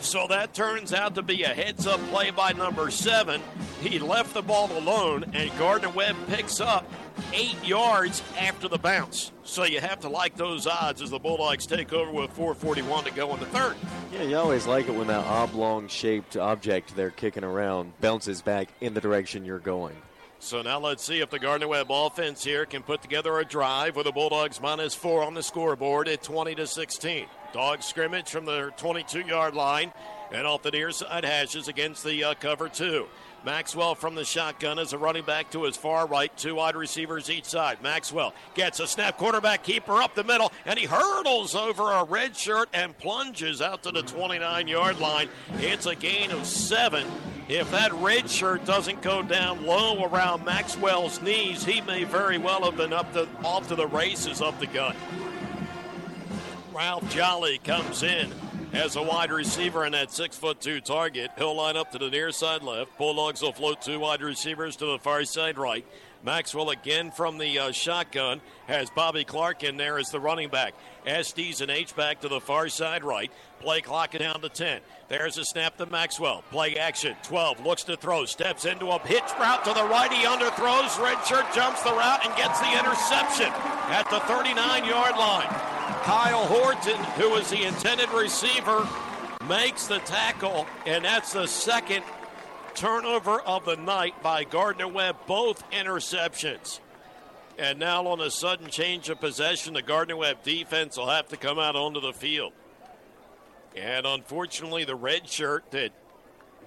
[0.00, 3.42] So that turns out to be a heads up play by number seven.
[3.80, 6.90] He left the ball alone, and Gardner Webb picks up
[7.32, 9.32] eight yards after the bounce.
[9.44, 13.10] So you have to like those odds as the Bulldogs take over with 441 to
[13.12, 13.76] go in the third.
[14.12, 18.68] Yeah, you always like it when that oblong shaped object they're kicking around bounces back
[18.80, 19.96] in the direction you're going.
[20.40, 23.96] So now let's see if the Gardner Webb offense here can put together a drive
[23.96, 27.26] with the Bulldogs minus four on the scoreboard at 20 to 16.
[27.52, 29.92] Dog scrimmage from their 22 yard line
[30.30, 33.06] and off the near side hashes against the uh, cover two.
[33.44, 37.30] Maxwell from the shotgun as a running back to his far right, two wide receivers
[37.30, 37.80] each side.
[37.82, 42.36] Maxwell gets a snap, quarterback keeper up the middle, and he hurdles over a red
[42.36, 45.28] shirt and plunges out to the 29 yard line.
[45.54, 47.06] It's a gain of seven.
[47.48, 52.64] If that red shirt doesn't go down low around Maxwell's knees, he may very well
[52.64, 54.94] have been up to, off to the races of the gun.
[56.78, 58.30] Ralph Jolly comes in
[58.72, 61.32] as a wide receiver in that six foot two target.
[61.36, 62.96] He'll line up to the near side left.
[62.96, 65.84] Bulldogs will float two wide receivers to the far side right.
[66.22, 70.74] Maxwell again from the uh, shotgun has Bobby Clark in there as the running back.
[71.04, 73.32] Estes and H back to the far side right.
[73.58, 74.80] Play clock down to 10.
[75.08, 76.44] There's a snap to Maxwell.
[76.52, 77.16] Play action.
[77.24, 78.24] 12 looks to throw.
[78.24, 80.12] Steps into a hitch route to the right.
[80.12, 80.90] He underthrows.
[80.90, 83.50] Redshirt jumps the route and gets the interception
[83.90, 85.77] at the 39 yard line.
[86.02, 88.88] Kyle Horton, who was the intended receiver,
[89.48, 92.04] makes the tackle, and that's the second
[92.74, 96.80] turnover of the night by Gardner Webb, both interceptions.
[97.58, 101.36] And now, on a sudden change of possession, the Gardner Webb defense will have to
[101.36, 102.52] come out onto the field.
[103.74, 105.90] And unfortunately, the red shirt that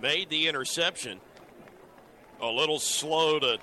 [0.02, 1.20] made the interception
[2.42, 3.60] a little slow to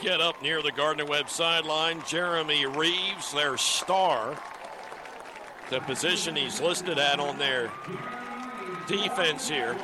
[0.00, 2.02] get up near the Gardner Webb sideline.
[2.06, 4.36] Jeremy Reaves, their star,
[5.70, 7.70] the position he's listed at on their
[8.86, 9.76] defense here.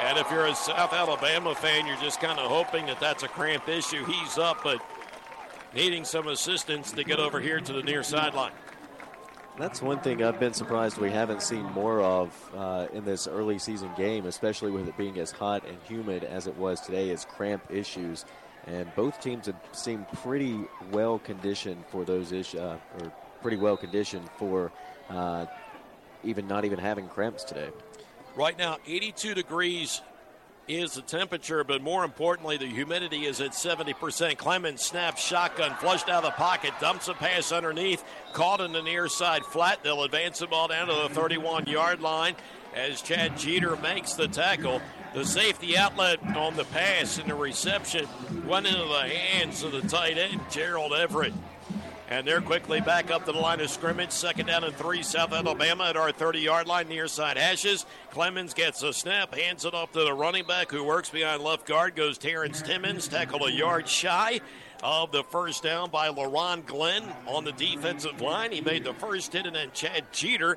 [0.00, 3.28] And if you're a South Alabama fan, you're just kind of hoping that that's a
[3.28, 4.04] cramp issue.
[4.04, 4.80] He's up, but
[5.74, 8.52] needing some assistance to get over here to the near sideline.
[9.58, 13.58] That's one thing I've been surprised we haven't seen more of uh, in this early
[13.58, 17.24] season game, especially with it being as hot and humid as it was today, is
[17.24, 18.24] cramp issues.
[18.68, 20.60] And both teams have seemed pretty
[20.92, 24.70] well conditioned for those issues, uh, or pretty well conditioned for
[25.10, 25.46] uh,
[26.22, 27.70] even not even having cramps today.
[28.36, 30.02] Right now, 82 degrees
[30.68, 34.36] is the temperature, but more importantly, the humidity is at 70%.
[34.36, 38.82] Clements snaps shotgun, flushed out of the pocket, dumps a pass underneath, caught in the
[38.82, 39.82] near side flat.
[39.82, 42.36] They'll advance the ball down to the 31 yard line
[42.74, 44.80] as Chad Jeter makes the tackle.
[45.14, 48.06] The safety outlet on the pass and the reception
[48.46, 51.32] went into the hands of the tight end, Gerald Everett.
[52.10, 54.12] And they're quickly back up to the line of scrimmage.
[54.12, 57.84] Second down and three, South Alabama at our 30 yard line, near side hashes.
[58.10, 61.66] Clements gets a snap, hands it off to the running back who works behind left
[61.66, 61.94] guard.
[61.94, 64.40] Goes Terrence Timmons, tackled a yard shy
[64.82, 68.52] of the first down by LaRon Glenn on the defensive line.
[68.52, 70.56] He made the first hit, and then Chad Jeter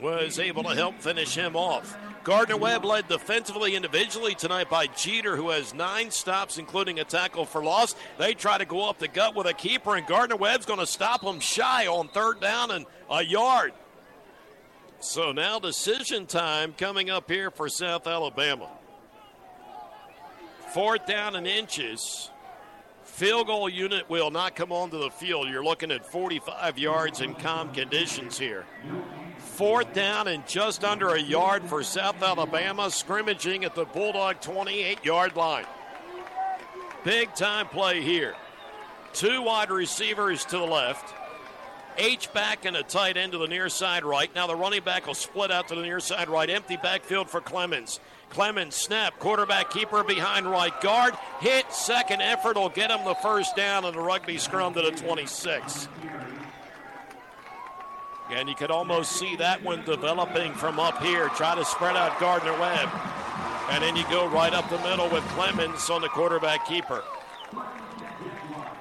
[0.00, 1.96] was able to help finish him off.
[2.22, 7.46] Gardner Webb led defensively individually tonight by Jeter, who has nine stops, including a tackle
[7.46, 7.94] for loss.
[8.18, 10.86] They try to go up the gut with a keeper, and Gardner Webb's going to
[10.86, 13.72] stop him shy on third down and a yard.
[15.00, 18.68] So now decision time coming up here for South Alabama.
[20.74, 22.30] Fourth down and inches.
[23.02, 25.48] Field goal unit will not come onto the field.
[25.48, 28.66] You're looking at 45 yards in calm conditions here.
[29.60, 35.04] Fourth down and just under a yard for South Alabama, scrimmaging at the Bulldog 28
[35.04, 35.66] yard line.
[37.04, 38.34] Big time play here.
[39.12, 41.12] Two wide receivers to the left.
[41.98, 44.34] H back and a tight end to the near side right.
[44.34, 46.48] Now the running back will split out to the near side right.
[46.48, 48.00] Empty backfield for Clements.
[48.30, 51.12] Clements snap, quarterback keeper behind right guard.
[51.40, 54.92] Hit, second effort will get him the first down in the rugby scrum to the
[54.92, 55.86] 26.
[58.32, 61.28] And you could almost see that one developing from up here.
[61.30, 62.88] Try to spread out Gardner Webb.
[63.70, 67.02] And then you go right up the middle with Clements on the quarterback keeper.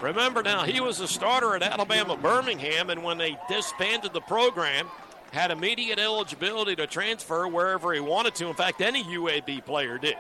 [0.02, 4.88] Remember now, he was a starter at Alabama Birmingham, and when they disbanded the program,
[5.32, 8.48] had immediate eligibility to transfer wherever he wanted to.
[8.48, 10.16] In fact, any UAB player did.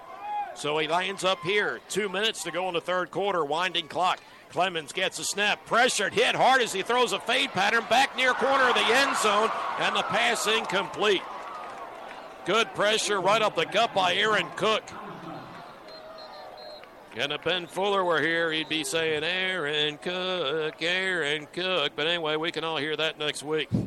[0.55, 1.79] So he lands up here.
[1.87, 4.19] Two minutes to go in the third quarter, winding clock.
[4.49, 8.33] Clements gets a snap, pressured, hit hard as he throws a fade pattern back near
[8.33, 11.21] corner of the end zone, and the pass incomplete.
[12.45, 14.83] Good pressure right up the gut by Aaron Cook.
[17.15, 21.91] And if Ben Fuller were here, he'd be saying Aaron Cook, Aaron Cook.
[21.95, 23.69] But anyway, we can all hear that next week.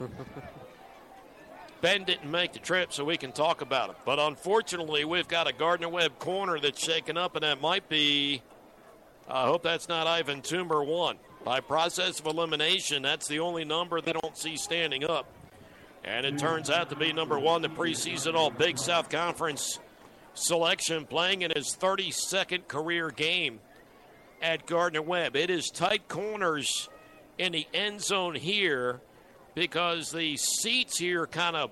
[1.81, 3.97] Ben didn't make the trip, so we can talk about it.
[4.05, 8.43] But unfortunately, we've got a Gardner Webb corner that's shaken up, and that might be
[9.29, 11.17] I hope that's not Ivan Toomer one.
[11.45, 15.27] By process of elimination, that's the only number they don't see standing up.
[16.05, 19.79] And it turns out to be number one, the preseason All Big South Conference
[20.35, 23.61] selection, playing in his 32nd career game
[24.41, 25.37] at Gardner Webb.
[25.37, 26.89] It is tight corners
[27.39, 29.01] in the end zone here
[29.55, 31.71] because the seats here kind of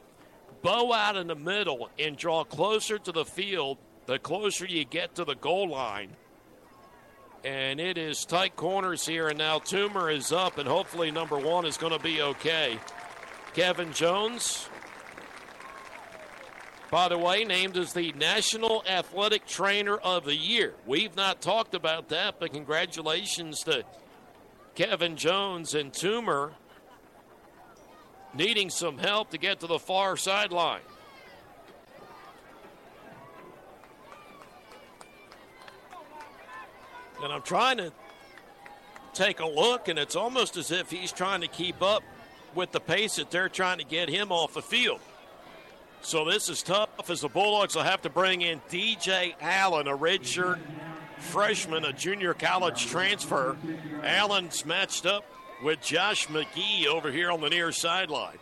[0.62, 5.14] bow out in the middle and draw closer to the field the closer you get
[5.14, 6.10] to the goal line
[7.44, 9.28] and it is tight corners here.
[9.28, 12.78] And now Toomer is up, and hopefully number one is going to be okay.
[13.54, 14.68] Kevin Jones,
[16.90, 20.74] by the way, named as the National Athletic Trainer of the Year.
[20.86, 23.84] We've not talked about that, but congratulations to
[24.74, 26.52] Kevin Jones and Toomer
[28.34, 30.82] needing some help to get to the far sideline.
[37.22, 37.92] And I'm trying to
[39.12, 42.02] take a look, and it's almost as if he's trying to keep up
[42.54, 45.00] with the pace that they're trying to get him off the field.
[46.02, 49.96] So this is tough as the Bulldogs will have to bring in DJ Allen, a
[49.96, 50.58] redshirt
[51.18, 53.56] freshman, a junior college transfer.
[54.02, 55.24] Allen's matched up
[55.62, 58.38] with Josh Magee over here on the near sideline.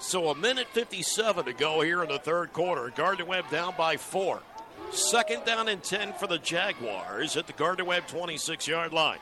[0.00, 2.92] So a minute 57 to go here in the third quarter.
[2.94, 4.42] Gardner Webb down by four.
[4.90, 9.18] Second down and 10 for the Jaguars at the Gardner Webb 26 yard line.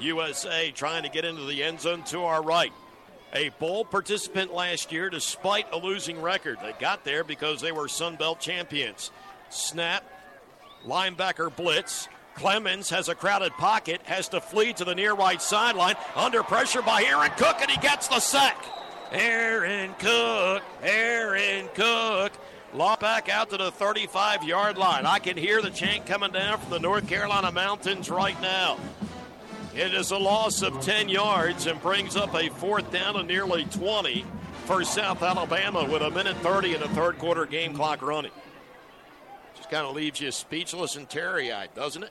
[0.00, 2.72] USA trying to get into the end zone to our right.
[3.32, 6.58] A bowl participant last year despite a losing record.
[6.62, 9.10] They got there because they were Sun Belt champions.
[9.50, 10.04] Snap,
[10.86, 12.08] linebacker blitz.
[12.34, 15.96] Clements has a crowded pocket, has to flee to the near right sideline.
[16.16, 18.64] Under pressure by Aaron Cook, and he gets the sack.
[19.12, 22.32] Aaron Cook, Aaron Cook.
[22.72, 25.04] Law back out to the 35 yard line.
[25.04, 28.78] I can hear the chant coming down from the North Carolina mountains right now.
[29.74, 33.64] It is a loss of 10 yards and brings up a fourth down of nearly
[33.64, 34.24] 20
[34.66, 38.30] for South Alabama with a minute 30 in the third quarter game clock running.
[39.56, 42.10] Just kind of leaves you speechless and teary eyed, doesn't it?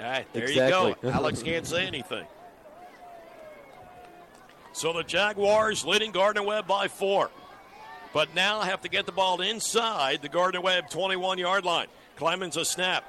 [0.00, 0.88] All right, there Exactly.
[0.90, 1.10] you go.
[1.10, 2.26] Alex can't say anything.
[4.72, 7.30] So the Jaguars leading Gardner Webb by four,
[8.12, 11.86] but now have to get the ball inside the Gardner Webb 21 yard line.
[12.16, 13.04] Clements a snap.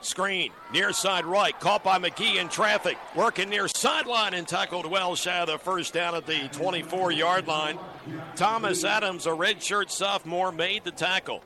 [0.00, 2.98] Screen, near side right, caught by Magee in traffic.
[3.16, 7.46] Working near sideline and tackled well shy of the first down at the 24 yard
[7.46, 7.78] line.
[8.36, 11.42] Thomas Adams, a redshirt sophomore, made the tackle.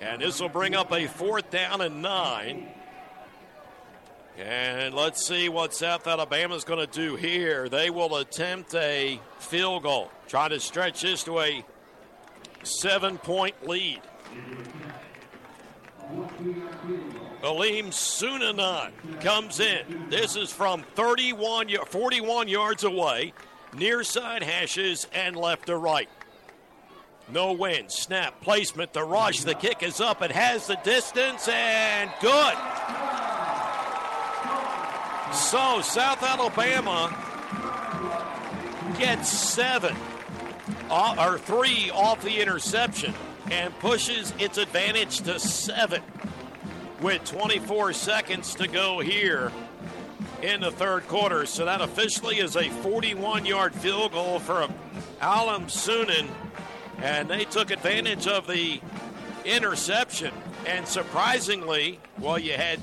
[0.00, 2.68] And this will bring up a fourth down and nine.
[4.36, 7.68] And let's see what South Alabama's going to do here.
[7.68, 11.64] They will attempt a field goal, try to stretch this to a
[12.68, 14.00] seven point lead.
[17.42, 20.08] Aleem Sunanan comes in.
[20.08, 23.32] This is from 31, 41 yards away,
[23.74, 26.08] near side hashes and left to right.
[27.30, 27.88] No win.
[27.88, 29.40] Snap, placement, the rush.
[29.40, 30.22] The kick is up.
[30.22, 32.54] It has the distance and good.
[35.34, 37.14] So South Alabama
[38.98, 39.94] gets seven
[40.90, 43.14] Uh, or three off the interception
[43.50, 46.02] and pushes its advantage to seven
[47.00, 49.52] with 24 seconds to go here
[50.42, 51.46] in the third quarter.
[51.46, 54.68] So that officially is a 41 yard field goal for
[55.20, 56.28] Alam Sunan.
[56.98, 58.80] And they took advantage of the
[59.44, 60.32] interception.
[60.66, 62.80] And surprisingly, well, you had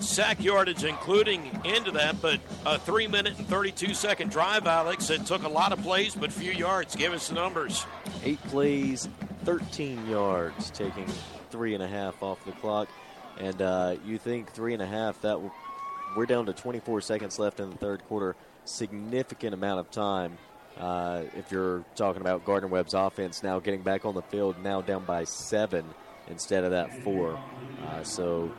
[0.00, 5.26] sack yardage including into that, but a three minute and 32 second drive, Alex, It
[5.26, 6.94] took a lot of plays but few yards.
[6.96, 7.86] Give us the numbers.
[8.22, 9.08] Eight plays,
[9.44, 11.06] 13 yards, taking
[11.50, 12.88] three and a half off the clock.
[13.38, 15.50] And uh, you think three and a half, that w-
[16.16, 18.36] we're down to 24 seconds left in the third quarter.
[18.64, 20.38] Significant amount of time.
[20.78, 24.80] Uh, if you're talking about Gardner Webb's offense now getting back on the field, now
[24.80, 25.84] down by seven
[26.28, 27.38] instead of that four.
[27.86, 28.50] Uh, so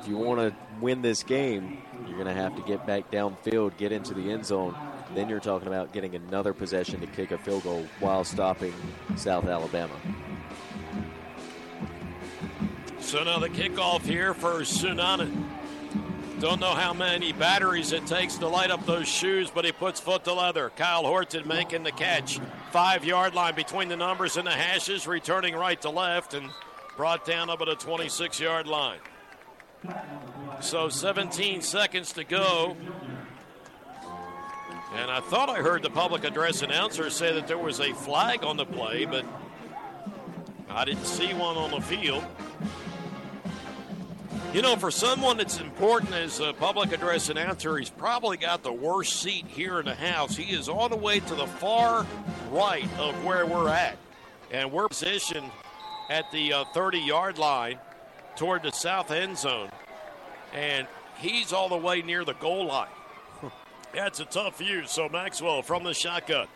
[0.00, 3.76] if you want to win this game, you're going to have to get back downfield,
[3.76, 4.76] get into the end zone.
[5.14, 8.74] Then you're talking about getting another possession to kick a field goal while stopping
[9.16, 9.94] South Alabama.
[13.00, 15.44] So now the kickoff here for Sunanan.
[16.40, 20.00] Don't know how many batteries it takes to light up those shoes, but he puts
[20.00, 20.70] foot to leather.
[20.76, 22.40] Kyle Horton making the catch.
[22.72, 26.50] Five yard line between the numbers and the hashes, returning right to left and
[26.96, 28.98] brought down up at a 26 yard line.
[30.60, 32.76] So 17 seconds to go.
[34.94, 38.44] And I thought I heard the public address announcer say that there was a flag
[38.44, 39.24] on the play, but
[40.70, 42.24] I didn't see one on the field.
[44.54, 48.72] You know, for someone that's important as a public address announcer, he's probably got the
[48.72, 50.36] worst seat here in the house.
[50.36, 52.06] He is all the way to the far
[52.52, 53.98] right of where we're at.
[54.52, 55.50] And we're positioned
[56.08, 57.78] at the uh, 30 yard line
[58.36, 59.70] toward the south end zone.
[60.52, 60.86] And
[61.18, 62.88] he's all the way near the goal line.
[63.94, 64.86] That's a tough view.
[64.86, 66.46] So Maxwell from the shotgun.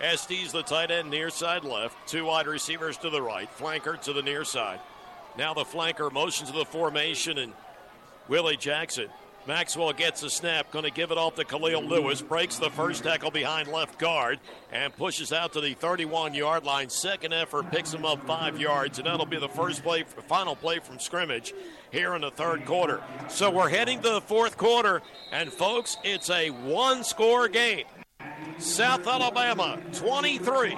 [0.00, 1.96] Estes, the tight end, near side left.
[2.06, 3.48] Two wide receivers to the right.
[3.56, 4.80] Flanker to the near side.
[5.38, 7.52] Now the flanker motions to the formation and
[8.28, 9.08] Willie Jackson.
[9.46, 13.04] Maxwell gets a snap, going to give it off to Khalil Lewis, breaks the first
[13.04, 14.40] tackle behind left guard,
[14.72, 16.90] and pushes out to the 31 yard line.
[16.90, 20.80] Second effort picks him up five yards, and that'll be the first play, final play
[20.80, 21.54] from scrimmage
[21.92, 23.00] here in the third quarter.
[23.28, 27.84] So we're heading to the fourth quarter, and folks, it's a one score game.
[28.58, 30.76] South Alabama 23,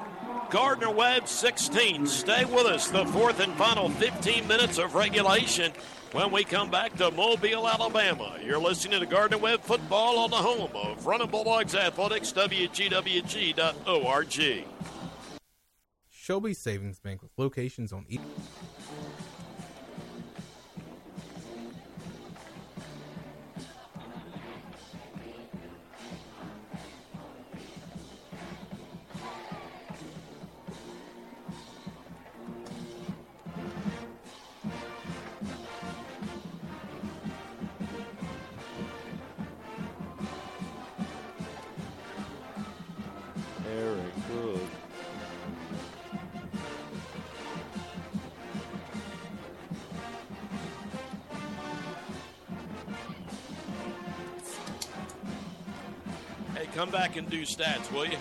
[0.50, 2.06] Gardner Webb 16.
[2.06, 5.72] Stay with us, the fourth and final 15 minutes of regulation
[6.12, 8.36] when we come back to Mobile, Alabama.
[8.44, 13.54] You're listening to Gardner Webb Football on the home of Running Bulldogs Athletics, WGWG.org.
[16.10, 18.20] Shelby Savings Bank with locations on each.
[56.78, 58.16] Come back and do stats, will you?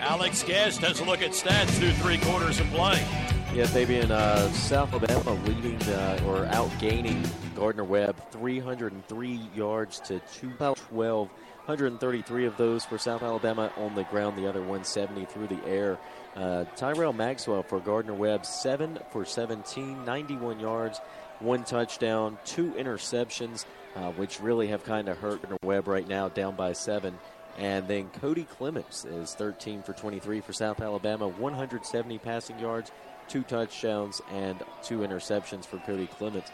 [0.00, 3.06] Alex Guest has a look at stats through three quarters of play.
[3.52, 11.28] Yeah, Fabian, uh, South Alabama leading uh, or outgaining Gardner Webb 303 yards to 212.
[11.68, 15.98] 133 of those for South Alabama on the ground, the other 170 through the air.
[16.34, 20.98] Uh, Tyrell Maxwell for Gardner Webb, 7 for 17, 91 yards,
[21.40, 23.66] one touchdown, two interceptions,
[23.96, 27.18] uh, which really have kind of hurt Gardner Webb right now, down by seven.
[27.58, 32.90] And then Cody Clements is 13 for 23 for South Alabama, 170 passing yards,
[33.28, 36.50] two touchdowns, and two interceptions for Cody Clements.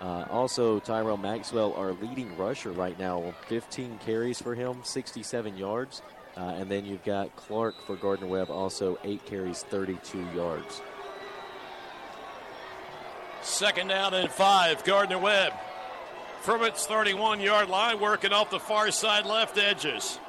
[0.00, 6.02] Uh, also, Tyrell Maxwell, our leading rusher right now, 15 carries for him, 67 yards.
[6.36, 10.80] Uh, and then you've got Clark for Gardner Webb, also 8 carries, 32 yards.
[13.42, 15.52] Second down and five, Gardner Webb.
[16.42, 20.20] From its 31 yard line, working off the far side left edges.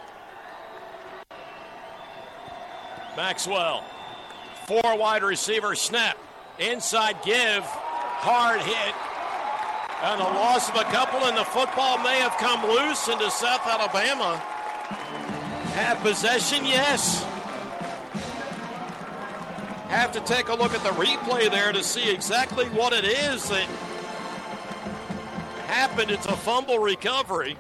[3.16, 3.84] Maxwell,
[4.66, 6.18] four wide receiver snap,
[6.58, 8.96] inside give, hard hit,
[10.02, 13.66] and the loss of a couple, and the football may have come loose into South
[13.66, 14.38] Alabama.
[15.76, 17.24] Have possession, yes.
[19.90, 23.50] Have to take a look at the replay there to see exactly what it is
[23.50, 23.68] that
[25.68, 26.12] happened.
[26.12, 27.58] It's a fumble recovery.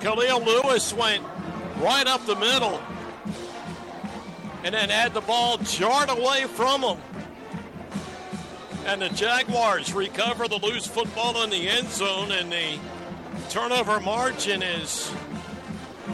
[0.00, 1.24] Khalil Lewis went
[1.78, 2.80] right up the middle
[4.64, 6.98] and then had the ball jarred away from him.
[8.86, 12.78] And the Jaguars recover the loose football in the end zone, and the
[13.48, 15.10] turnover margin is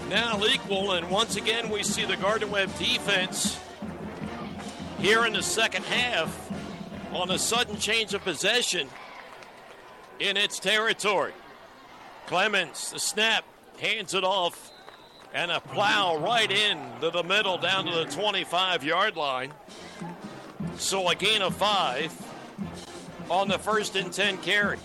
[0.09, 0.93] now equal.
[0.93, 3.59] And once again, we see the Gardner Webb defense
[5.01, 6.53] here in the second half
[7.13, 8.89] on a sudden change of possession
[10.21, 11.33] in its territory.
[12.27, 13.45] Clements, the snap,
[13.81, 14.71] hands it off,
[15.35, 19.53] and a plow right into the middle down to the 25 yard line.
[20.77, 22.30] So a gain of five
[23.31, 24.79] on the first and 10 carry.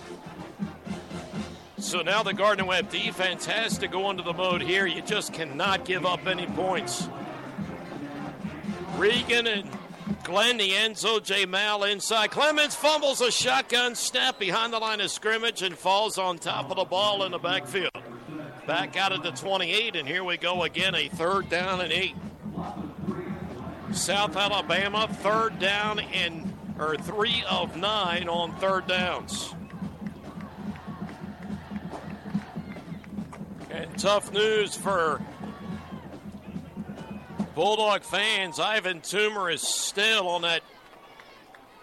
[1.78, 4.86] So now the Gardner Webb defense has to go into the mode here.
[4.86, 7.10] You just cannot give up any points.
[8.98, 9.70] Regan and
[10.24, 11.46] Glenn, the Enzo J.
[11.46, 12.32] Mal inside.
[12.32, 16.78] Clements fumbles a shotgun snap behind the line of scrimmage and falls on top of
[16.78, 17.92] the ball in the backfield.
[18.66, 22.16] Back out at the 28, and here we go again, a third down and eight.
[23.92, 29.54] South Alabama, third down and or three of nine on third downs.
[33.70, 35.22] And tough news for
[37.56, 38.60] Bulldog fans.
[38.60, 40.62] Ivan Toomer is still on that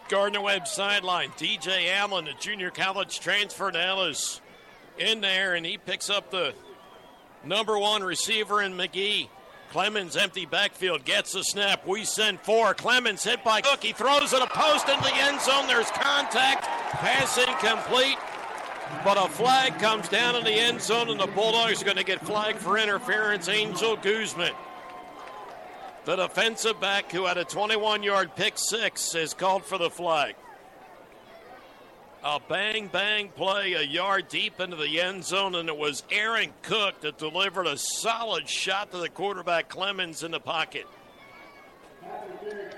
[0.08, 1.30] Gardner Webb sideline.
[1.30, 4.40] DJ Allen, a junior college transfer now, is
[4.98, 6.54] in there, and he picks up the
[7.44, 9.30] number one receiver in Magee.
[9.72, 11.86] Clements empty backfield gets the snap.
[11.86, 12.74] We send four.
[12.74, 13.82] Clements hit by Cook.
[13.82, 15.66] He throws it a post into the end zone.
[15.66, 16.64] There's contact.
[16.64, 18.18] Pass incomplete.
[19.02, 22.04] But a flag comes down in the end zone, and the Bulldogs are going to
[22.04, 23.48] get flagged for interference.
[23.48, 24.52] Angel Guzman,
[26.04, 30.34] the defensive back who had a 21 yard pick six, is called for the flag.
[32.24, 36.52] A bang bang play a yard deep into the end zone, and it was Aaron
[36.62, 40.86] Cook that delivered a solid shot to the quarterback Clements in the pocket.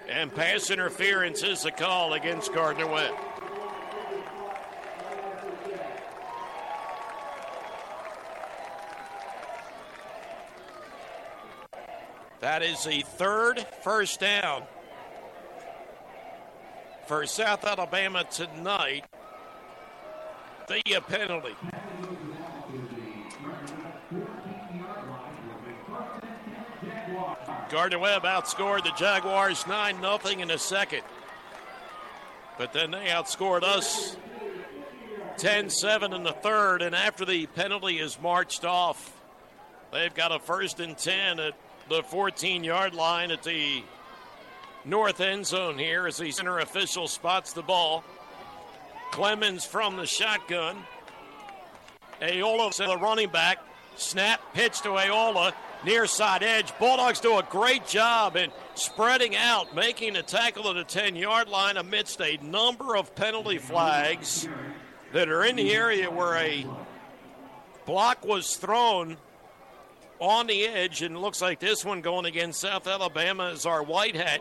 [0.09, 3.14] And pass interference is the call against Gardner Webb.
[12.40, 14.62] That is the third first down
[17.07, 19.05] for South Alabama tonight.
[20.66, 21.54] The penalty.
[27.70, 31.02] Gardner Webb outscored the Jaguars 9 0 in the second.
[32.56, 34.16] But then they outscored us
[35.36, 36.82] 10 7 in the third.
[36.82, 39.14] And after the penalty is marched off,
[39.92, 41.54] they've got a first and 10 at
[41.90, 43.82] the 14 yard line at the
[44.84, 48.02] north end zone here as the center official spots the ball.
[49.14, 50.76] Clements from the shotgun.
[52.20, 53.58] Ayola, to the running back.
[53.94, 55.52] Snap, pitch to Ayola,
[55.84, 56.76] near side edge.
[56.80, 61.48] Bulldogs do a great job in spreading out, making a tackle at the 10 yard
[61.48, 64.48] line amidst a number of penalty flags
[65.12, 66.66] that are in the area where a
[67.86, 69.16] block was thrown
[70.18, 74.16] on the edge, and looks like this one going against South Alabama as our white
[74.16, 74.40] hat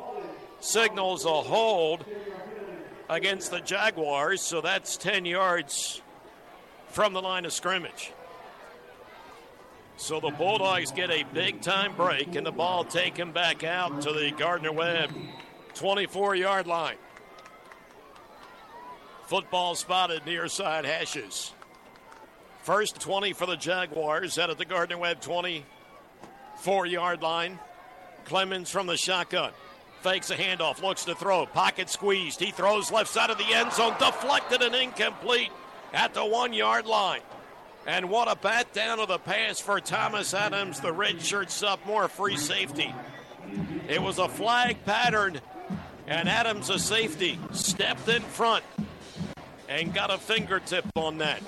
[0.62, 2.06] signals a hold
[3.10, 4.42] against the Jaguars.
[4.42, 6.02] So that's 10 yards
[6.88, 8.12] from the line of scrimmage.
[9.98, 14.12] So the Bulldogs get a big time break, and the ball taken back out to
[14.12, 15.12] the Gardner Webb
[15.76, 16.98] 24 yard line.
[19.28, 21.52] Football spotted near side hashes.
[22.64, 27.60] First 20 for the Jaguars out at the Gardner Webb 24 yard line.
[28.26, 29.52] Clements from the shotgun.
[30.04, 31.46] Fakes a handoff, looks to throw.
[31.46, 32.42] Pocket squeezed.
[32.42, 33.96] He throws left side of the end zone.
[33.98, 35.50] Deflected and incomplete
[35.94, 37.22] at the one yard line.
[37.88, 42.36] And what a bat down of the pass for Thomas Adams, the redshirt sophomore free
[42.36, 42.94] safety.
[43.88, 45.40] It was a flag pattern,
[46.06, 48.66] and Adams, a safety, stepped in front
[49.70, 51.42] and got a fingertip on that.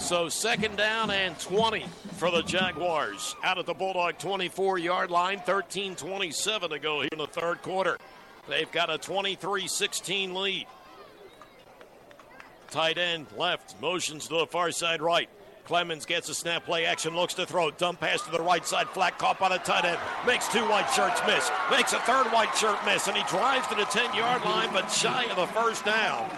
[0.00, 1.86] So second down and 20
[2.20, 7.08] for the Jaguars out at the Bulldog 24 yard line, 13 27 to go here
[7.12, 7.96] in the third quarter.
[8.46, 10.66] They've got a 23 16 lead.
[12.70, 15.30] Tight end left, motions to the far side right.
[15.64, 17.70] Clements gets a snap play action, looks to throw.
[17.70, 19.98] Dump pass to the right side, flat caught by the tight end.
[20.26, 21.50] Makes two white shirts miss.
[21.70, 24.88] Makes a third white shirt miss, and he drives to the 10 yard line, but
[24.88, 26.30] shy of the first down.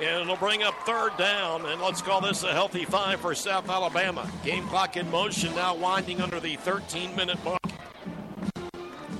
[0.00, 3.68] And it'll bring up third down, and let's call this a healthy five for South
[3.68, 4.30] Alabama.
[4.44, 7.60] Game clock in motion now winding under the 13 minute mark.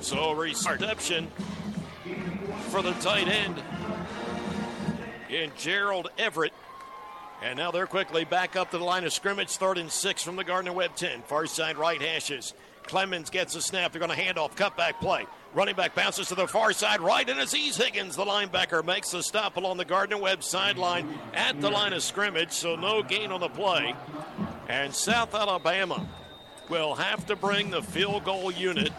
[0.00, 1.30] So reception
[2.70, 3.62] for the tight end
[5.28, 6.52] in Gerald Everett.
[7.42, 10.36] And now they're quickly back up to the line of scrimmage, third and six from
[10.36, 11.22] the Gardner Webb 10.
[11.22, 12.54] Far side right hashes.
[12.84, 13.92] Clements gets a snap.
[13.92, 15.26] They're going to hand off, cutback play.
[15.54, 19.22] Running back bounces to the far side right, and Aziz Higgins, the linebacker, makes the
[19.22, 23.40] stop along the Gardner Webb sideline at the line of scrimmage, so no gain on
[23.40, 23.94] the play.
[24.68, 26.06] And South Alabama
[26.68, 28.92] will have to bring the field goal unit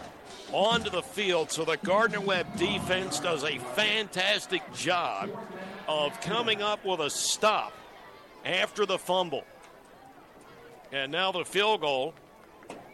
[0.51, 5.29] onto the field, so the Gardner Webb defense does a fantastic job
[5.87, 7.73] of coming up with a stop
[8.43, 9.43] after the fumble.
[10.91, 12.15] And now the field goal.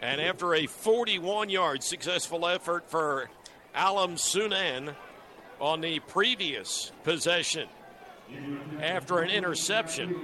[0.02, 3.30] And after a 41 yard successful effort for
[3.76, 4.96] Alam Sunan
[5.60, 7.68] on the previous possession
[8.82, 10.16] after an interception,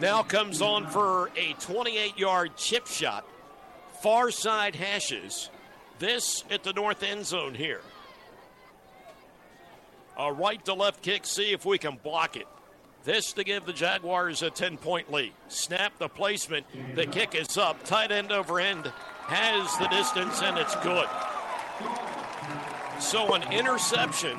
[0.00, 3.26] now comes on for a 28 yard chip shot,
[4.02, 5.50] far side hashes.
[5.98, 7.80] This at the north end zone here.
[10.16, 12.46] A right to left kick, see if we can block it.
[13.04, 15.32] This to give the Jaguars a 10 point lead.
[15.48, 16.66] Snap the placement.
[16.94, 17.84] The kick is up.
[17.84, 18.92] Tight end over end
[19.26, 21.06] has the distance, and it's good.
[23.00, 24.38] So an interception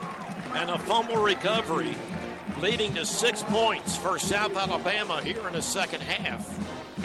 [0.54, 1.96] and a fumble recovery
[2.62, 6.48] leading to six points for South Alabama here in the second half.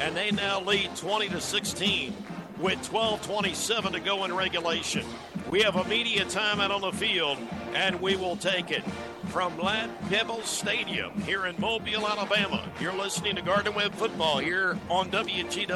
[0.01, 2.17] And they now lead 20 to 16
[2.59, 5.07] with 12:27 to go in regulation.
[5.51, 7.39] We have a media timeout on the field,
[7.75, 8.83] and we will take it
[9.29, 12.63] from Ladd Peebles Stadium here in Mobile, Alabama.
[12.81, 15.71] You're listening to Gardner Webb Football here on WGWG.org.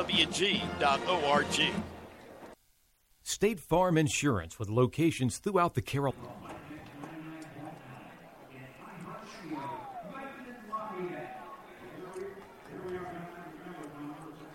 [3.29, 6.25] State Farm Insurance with locations throughout the Carolinas.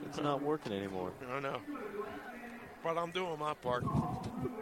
[0.07, 1.11] It's not working anymore.
[1.31, 1.61] I know.
[2.83, 3.85] But I'm doing my part.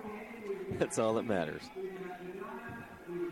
[0.78, 1.64] That's all that matters.
[3.08, 3.32] I'm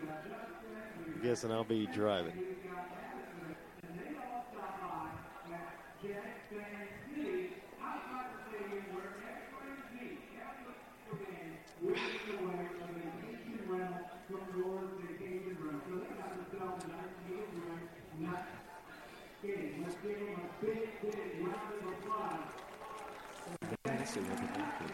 [1.21, 2.31] Guessing I'll be driving.
[24.09, 24.47] See what can
[24.79, 24.93] do.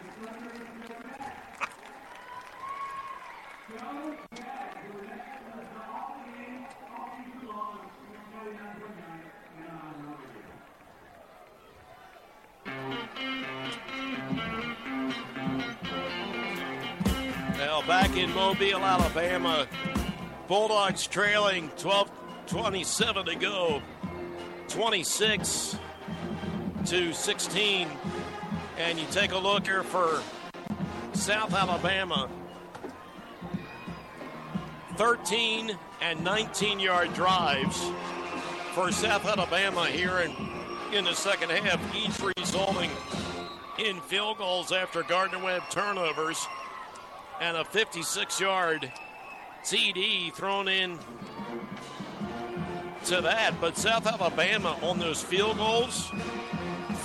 [17.86, 19.68] Back in Mobile, Alabama,
[20.48, 22.10] Bulldogs trailing 12
[22.48, 23.80] 27 to go,
[24.66, 25.78] 26
[26.86, 27.88] to 16.
[28.78, 30.22] And you take a look here for
[31.14, 32.28] South Alabama
[34.96, 37.90] 13 and 19 yard drives
[38.74, 40.34] for South Alabama here in,
[40.92, 42.90] in the second half, each resulting
[43.78, 46.46] in field goals after Gardner Webb turnovers
[47.40, 48.92] and a 56 yard
[49.64, 50.98] TD thrown in
[53.06, 53.58] to that.
[53.58, 56.10] But South Alabama on those field goals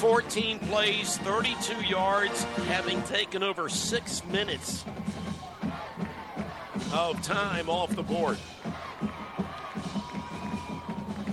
[0.02, 4.84] 14 plays, 32 yards, having taken over six minutes
[6.92, 8.40] of time off the board.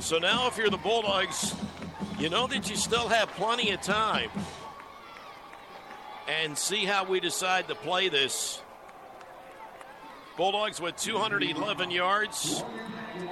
[0.01, 1.55] So now, if you're the Bulldogs,
[2.19, 4.29] you know that you still have plenty of time
[6.29, 8.61] and see how we decide to play this.
[10.37, 12.63] Bulldogs with 211 yards,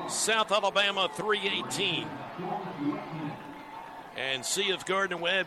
[0.09, 2.09] South Alabama 318.
[4.17, 5.47] And see if Gardner Webb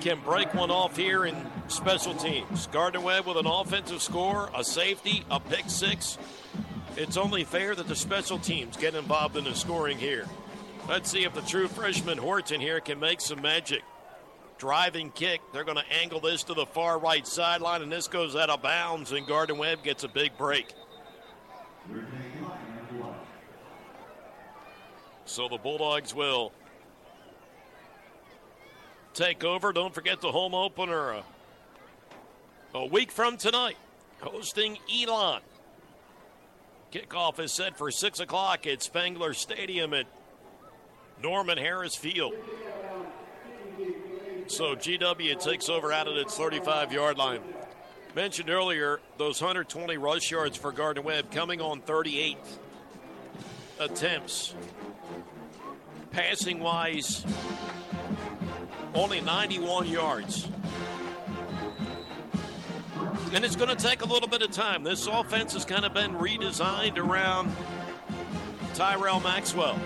[0.00, 1.36] can break one off here in
[1.68, 2.66] special teams.
[2.68, 6.18] Gardner Webb with an offensive score, a safety, a pick six.
[6.96, 10.26] It's only fair that the special teams get involved in the scoring here.
[10.88, 13.82] Let's see if the true freshman Horton here can make some magic.
[14.58, 15.40] Driving kick.
[15.52, 18.62] They're going to angle this to the far right sideline, and this goes out of
[18.62, 20.72] bounds, and Gardner Webb gets a big break.
[25.26, 26.52] So the Bulldogs will
[29.16, 29.72] take over.
[29.72, 31.22] Don't forget the home opener uh,
[32.74, 33.76] a week from tonight,
[34.20, 35.40] hosting Elon.
[36.92, 40.06] Kickoff is set for 6 o'clock at Spangler Stadium at
[41.22, 42.34] Norman Harris Field.
[44.46, 47.40] So GW takes over out at its 35 yard line.
[48.14, 52.38] Mentioned earlier, those 120 rush yards for Gardner Webb coming on 38
[53.78, 54.54] attempts.
[56.12, 57.26] Passing wise,
[58.96, 60.48] only 91 yards.
[63.32, 64.82] And it's going to take a little bit of time.
[64.82, 67.54] This offense has kind of been redesigned around
[68.74, 69.78] Tyrell Maxwell.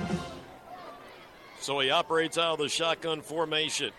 [1.60, 3.90] So he operates out of the shotgun formation.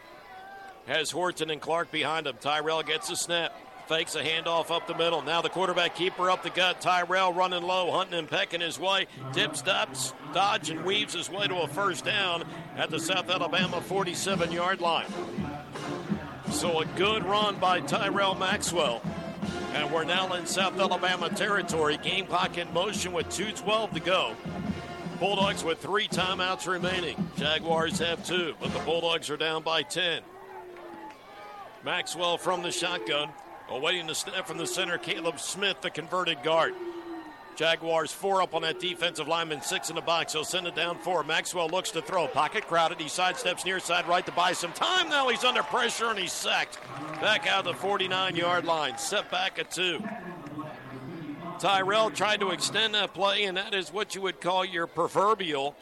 [0.88, 2.38] Has Horton and Clark behind him.
[2.40, 3.54] Tyrell gets a snap.
[3.92, 5.22] Fakes a handoff up the middle.
[5.22, 6.80] Now the quarterback keeper up the gut.
[6.80, 9.06] Tyrell running low, hunting and pecking his way.
[9.34, 12.46] Dip stops, dodge, and weaves his way to a first down
[12.78, 15.12] at the South Alabama 47 yard line.
[16.52, 19.02] So a good run by Tyrell Maxwell.
[19.74, 21.98] And we're now in South Alabama territory.
[21.98, 24.38] Game clock in motion with 2.12 to go.
[25.20, 27.30] Bulldogs with three timeouts remaining.
[27.36, 30.22] Jaguars have two, but the Bulldogs are down by 10.
[31.84, 33.28] Maxwell from the shotgun.
[33.72, 36.74] Awaiting the snap from the center, Caleb Smith, the converted guard.
[37.56, 40.34] Jaguars four up on that defensive lineman, six in the box.
[40.34, 41.24] He'll send it down four.
[41.24, 42.28] Maxwell looks to throw.
[42.28, 43.00] Pocket crowded.
[43.00, 45.10] He sidesteps near side right to buy some time.
[45.10, 46.80] Now he's under pressure and he's sacked.
[47.22, 48.98] Back out the 49 yard line.
[48.98, 50.04] Set back at two.
[51.60, 55.76] Tyrell tried to extend that play, and that is what you would call your proverbial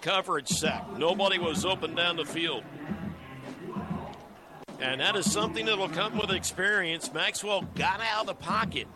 [0.00, 0.84] coverage sack.
[0.96, 2.64] Nobody was open down the field.
[4.80, 7.12] And that is something that will come with experience.
[7.12, 8.86] Maxwell got out of the pocket,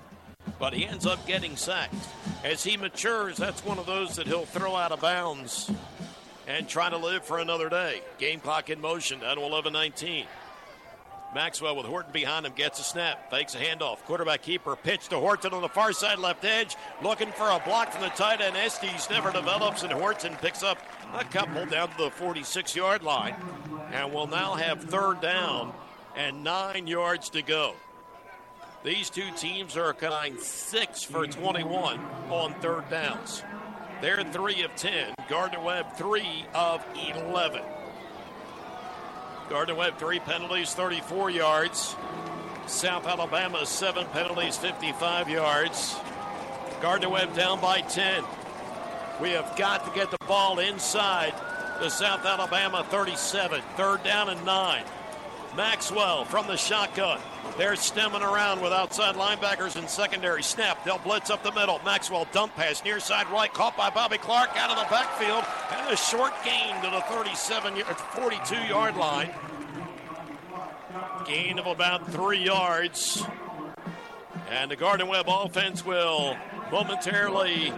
[0.58, 1.94] but he ends up getting sacked.
[2.44, 5.70] As he matures, that's one of those that he'll throw out of bounds
[6.46, 8.02] and try to live for another day.
[8.18, 10.26] Game clock in motion to 11 19.
[11.34, 13.98] Maxwell with Horton behind him gets a snap, fakes a handoff.
[13.98, 17.92] Quarterback keeper pitch to Horton on the far side left edge, looking for a block
[17.92, 18.56] from the tight end.
[18.56, 20.78] Estes never develops, and Horton picks up
[21.14, 23.36] a couple down to the 46 yard line,
[23.92, 25.72] and will now have third down
[26.16, 27.74] and nine yards to go.
[28.82, 32.00] These two teams are combined six for 21
[32.30, 33.42] on third downs.
[34.00, 35.14] They're three of 10.
[35.28, 37.62] Gardner Webb, three of 11.
[39.50, 41.96] Gardner Webb, three penalties, 34 yards.
[42.68, 45.96] South Alabama, seven penalties, 55 yards.
[46.80, 48.22] Gardner Webb down by 10.
[49.20, 51.34] We have got to get the ball inside
[51.80, 53.60] the South Alabama 37.
[53.76, 54.84] Third down and nine.
[55.56, 57.18] Maxwell from the shotgun.
[57.56, 60.42] They're stemming around with outside linebackers and secondary.
[60.42, 60.84] Snap.
[60.84, 61.80] They'll blitz up the middle.
[61.84, 63.52] Maxwell dump pass near side right.
[63.52, 65.44] Caught by Bobby Clark out of the backfield.
[65.70, 69.30] And a short gain to the 37, uh, 42 yard line.
[71.26, 73.22] Gain of about three yards.
[74.50, 76.36] And the Gardner Webb offense will
[76.72, 77.72] momentarily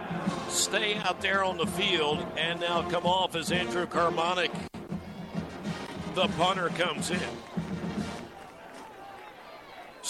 [0.49, 4.51] stay out there on the field and now come off as Andrew Carmonic,
[6.15, 7.21] the punter, comes in.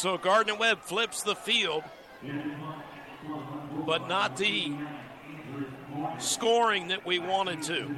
[0.03, 1.84] So Gardner Webb flips the field,
[3.86, 4.74] but not the
[6.18, 7.88] scoring that we wanted to.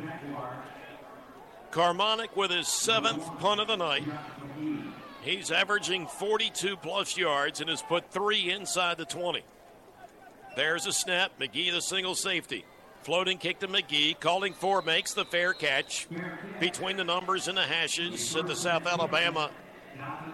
[1.71, 4.05] Carmonic with his seventh punt of the night.
[5.23, 9.43] He's averaging 42 plus yards and has put three inside the 20.
[10.57, 11.33] There's a snap.
[11.41, 12.67] Magee, the single safety.
[13.01, 14.13] Floating kick to Magee.
[14.13, 16.07] Calling for makes the fair catch
[16.61, 19.51] between the numbers and the hashes at the South Alabama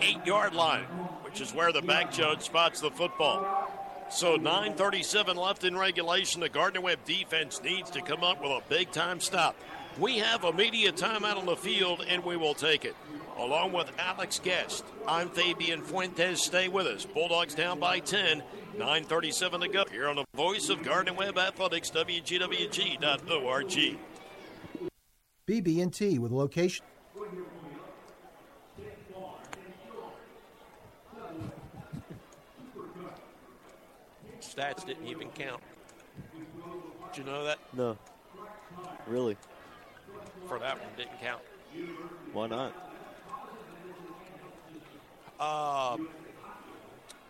[0.01, 0.85] eight yard line,
[1.23, 3.69] which is where the back judge spots the football.
[4.11, 6.41] So 9.37 left in regulation.
[6.41, 9.55] The Gardner Webb defense needs to come up with a big time stop.
[9.99, 12.97] We have a media timeout on the field, and we will take it.
[13.39, 16.43] Along with Alex Guest, I'm Fabian Fuentes.
[16.43, 17.05] Stay with us.
[17.05, 18.43] Bulldogs down by 10.
[18.77, 23.99] 9.37 to go here on the voice of Gardner Webb Athletics, WGWG.org.
[25.47, 26.85] BB&T with location.
[34.51, 35.63] Stats didn't even count.
[37.13, 37.59] Did you know that?
[37.73, 37.97] No.
[39.07, 39.37] Really?
[40.47, 41.43] For that one, didn't count.
[42.33, 42.75] Why not?
[45.41, 46.09] Um,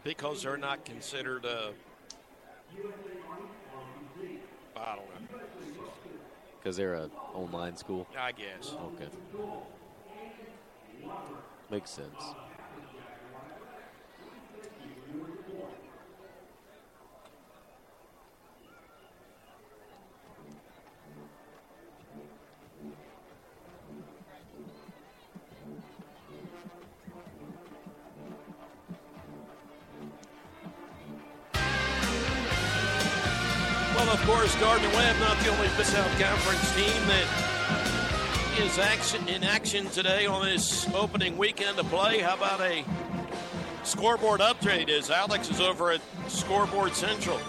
[0.03, 1.71] because they're not considered uh,
[4.77, 5.39] I don't know.
[6.59, 8.07] Because they're a online school.
[8.19, 8.75] I guess.
[8.95, 9.09] Okay.
[11.71, 12.35] Makes sense.
[35.85, 42.19] South Conference team that is action in action today on this opening weekend of play.
[42.19, 42.85] How about a
[43.83, 47.41] scoreboard update as Alex is over at Scoreboard Central?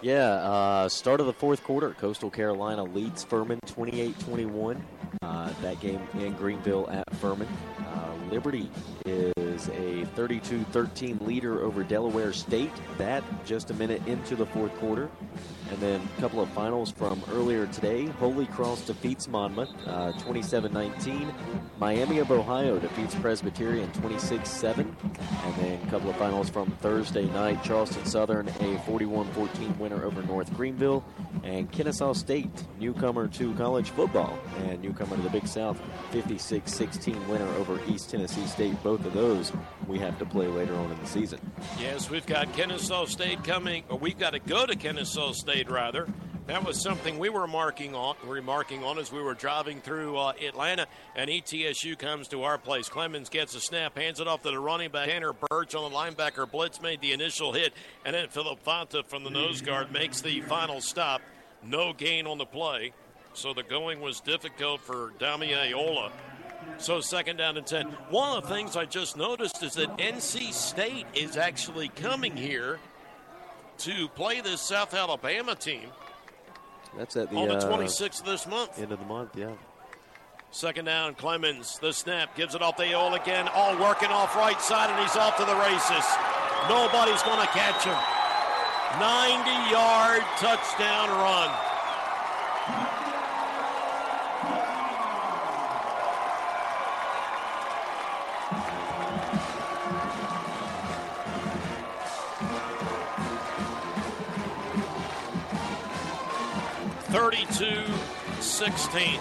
[0.00, 4.80] Yeah, uh, start of the fourth quarter, Coastal Carolina leads Furman 28-21.
[5.20, 7.48] Uh, that game in Greenville at Furman.
[7.78, 8.70] Uh, Liberty
[9.04, 9.32] is
[9.68, 12.72] a 32-13 leader over Delaware State.
[12.98, 15.10] That just a minute into the fourth quarter.
[15.70, 18.06] And then a couple of finals from earlier today.
[18.06, 21.32] Holy Cross defeats Monmouth uh, 27-19.
[21.78, 24.78] Miami of Ohio defeats Presbyterian 26-7.
[24.78, 27.62] And then a couple of finals from Thursday night.
[27.64, 31.04] Charleston Southern a 41-14 winner over North Greenville.
[31.46, 35.80] And Kennesaw State, newcomer to college football and newcomer to the Big South,
[36.10, 38.82] 56-16 winner over East Tennessee State.
[38.82, 39.52] Both of those
[39.86, 41.38] we have to play later on in the season.
[41.78, 46.08] Yes, we've got Kennesaw State coming, or we've got to go to Kennesaw State rather.
[46.48, 50.32] That was something we were marking on, remarking on as we were driving through uh,
[50.44, 52.88] Atlanta, and ETSU comes to our place.
[52.88, 55.08] Clements gets a snap, hands it off to the running back.
[55.08, 57.72] Tanner Birch on the linebacker blitz made the initial hit,
[58.04, 61.20] and then Philip Fanta from the nose guard makes the final stop.
[61.68, 62.92] No gain on the play,
[63.34, 66.12] so the going was difficult for Damier Ola.
[66.78, 67.86] So second down and 10.
[68.10, 72.78] One of the things I just noticed is that NC State is actually coming here
[73.78, 75.90] to play this South Alabama team
[76.96, 78.78] That's at the, end on the uh, 26th of this month.
[78.80, 79.52] end of the month, yeah.
[80.50, 84.60] Second down, Clements, the snap, gives it off the Ole again, all working off right
[84.60, 86.04] side, and he's off to the races.
[86.68, 88.25] Nobody's going to catch him.
[88.98, 91.50] 90 yard touchdown run.
[107.10, 107.84] Thirty-two,
[108.40, 109.20] sixteen.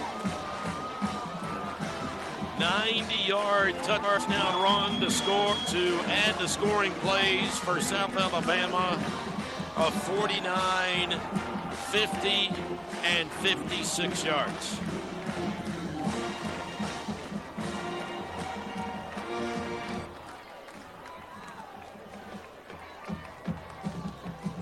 [2.57, 8.97] 90-yard touchdown run to score to add the scoring plays for South Alabama
[9.77, 11.19] of 49,
[11.91, 12.51] 50,
[13.03, 14.79] and 56 yards.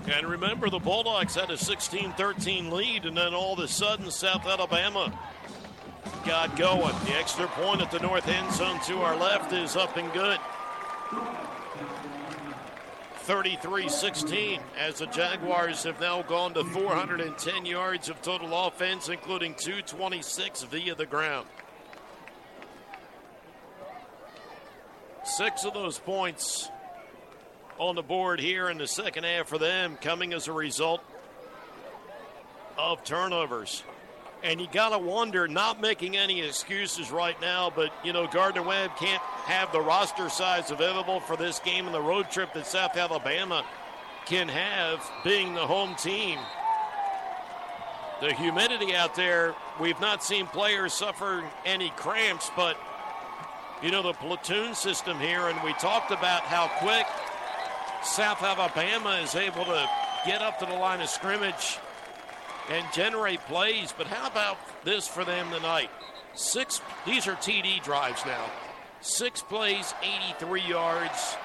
[0.06, 4.10] And remember, the Bulldogs had a 16 13 lead, and then all of a sudden,
[4.10, 5.18] South Alabama
[6.26, 6.94] got going.
[7.06, 10.38] The extra point at the north end zone to our left is up and good.
[13.24, 19.54] 33 16 as the Jaguars have now gone to 410 yards of total offense, including
[19.54, 21.46] 226 via the ground.
[25.24, 26.68] Six of those points
[27.78, 31.00] on the board here in the second half for them coming as a result
[32.76, 33.84] of turnovers.
[34.44, 38.62] And you got to wonder, not making any excuses right now, but, you know, Gardner
[38.62, 42.66] Webb can't have the roster size available for this game and the road trip that
[42.66, 43.64] South Alabama
[44.26, 46.38] can have being the home team.
[48.20, 52.76] The humidity out there, we've not seen players suffer any cramps, but,
[53.82, 57.06] you know, the platoon system here, and we talked about how quick
[58.04, 59.88] South Alabama is able to
[60.26, 61.78] get up to the line of scrimmage
[62.70, 63.94] and generate plays.
[63.96, 65.90] But how about this for them tonight?
[66.34, 68.44] Six, these are TD drives now.
[69.00, 71.36] Six plays, 83 yards,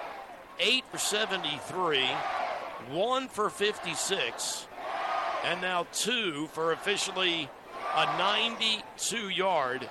[0.60, 2.06] eight for 73,
[2.90, 4.68] one for 56,
[5.44, 7.50] and now two for officially
[7.96, 9.88] a 92 yard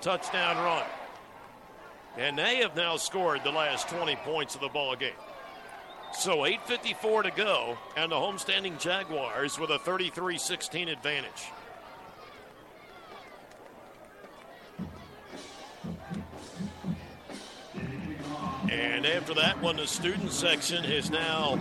[0.00, 0.84] touchdown run.
[2.16, 5.12] And they have now scored the last 20 points of the ball game.
[6.12, 11.52] So 8.54 to go, and the homestanding Jaguars with a 33 16 advantage.
[18.70, 21.60] And after that one, the student section is now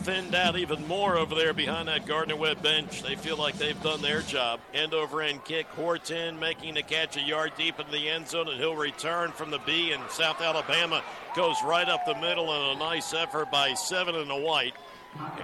[0.00, 3.02] thinned out even more over there behind that Gardner Webb bench.
[3.02, 4.60] They feel like they've done their job.
[4.72, 5.66] End over end kick.
[5.66, 9.50] Horton making the catch a yard deep in the end zone, and he'll return from
[9.50, 9.92] the B.
[9.92, 11.02] And South Alabama
[11.36, 14.74] goes right up the middle, and a nice effort by seven in the white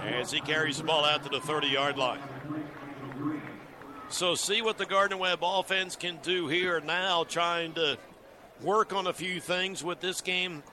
[0.01, 2.19] as he carries the ball out to the 30 yard line.
[4.09, 7.97] So, see what the Gardner Webb offense can do here now, trying to
[8.61, 10.63] work on a few things with this game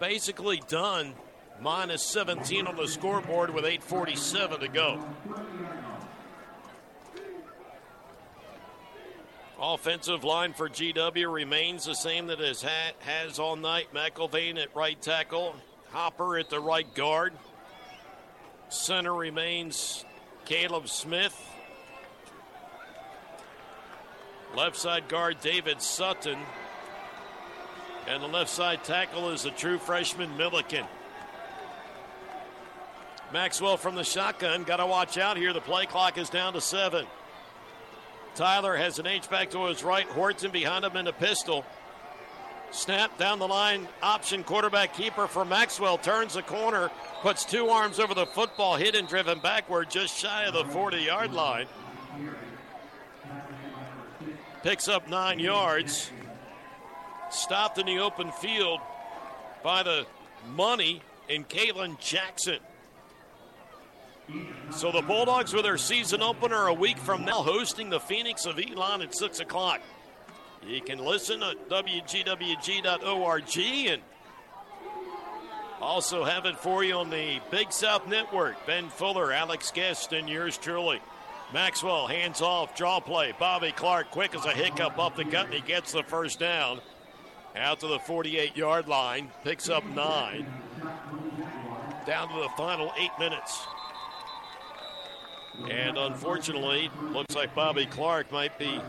[0.00, 1.14] basically done
[1.62, 5.04] minus 17 on the scoreboard with 8.47 to go.
[9.60, 12.64] Offensive line for GW remains the same that it
[13.00, 13.94] has all night.
[13.94, 15.54] McIlvain at right tackle,
[15.92, 17.32] Hopper at the right guard.
[18.68, 20.04] Center remains
[20.46, 21.38] Caleb Smith.
[24.56, 26.38] Left side guard David Sutton.
[28.08, 30.84] And the left side tackle is a true freshman Milliken.
[33.32, 34.64] Maxwell from the shotgun.
[34.64, 35.52] Got to watch out here.
[35.52, 37.06] The play clock is down to seven.
[38.34, 40.06] Tyler has an H back to his right.
[40.06, 41.64] Horton behind him in a pistol.
[42.70, 43.88] Snap down the line.
[44.02, 45.98] Option quarterback keeper for Maxwell.
[45.98, 46.90] Turns the corner.
[47.20, 48.76] Puts two arms over the football.
[48.76, 51.66] Hit and driven backward just shy of the 40 yard line.
[54.62, 56.10] Picks up nine yards.
[57.30, 58.80] Stopped in the open field
[59.62, 60.06] by the
[60.54, 62.58] money in Kalen Jackson.
[64.70, 68.58] So the Bulldogs with their season opener a week from now hosting the Phoenix of
[68.58, 69.80] Elon at 6 o'clock.
[70.66, 73.58] You can listen at WGWG.org
[73.90, 74.02] and
[75.80, 78.64] also have it for you on the Big South Network.
[78.66, 81.00] Ben Fuller, Alex Guest, and yours truly.
[81.52, 83.34] Maxwell hands off, draw play.
[83.38, 86.80] Bobby Clark, quick as a hiccup up the gut, and he gets the first down.
[87.56, 90.46] Out to the 48 yard line, picks up nine.
[92.06, 93.66] Down to the final eight minutes.
[95.70, 98.80] And unfortunately, looks like Bobby Clark might be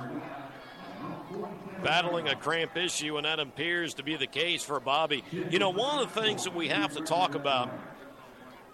[1.84, 5.24] battling a cramp issue, and that appears to be the case for Bobby.
[5.32, 7.70] You know, one of the things that we have to talk about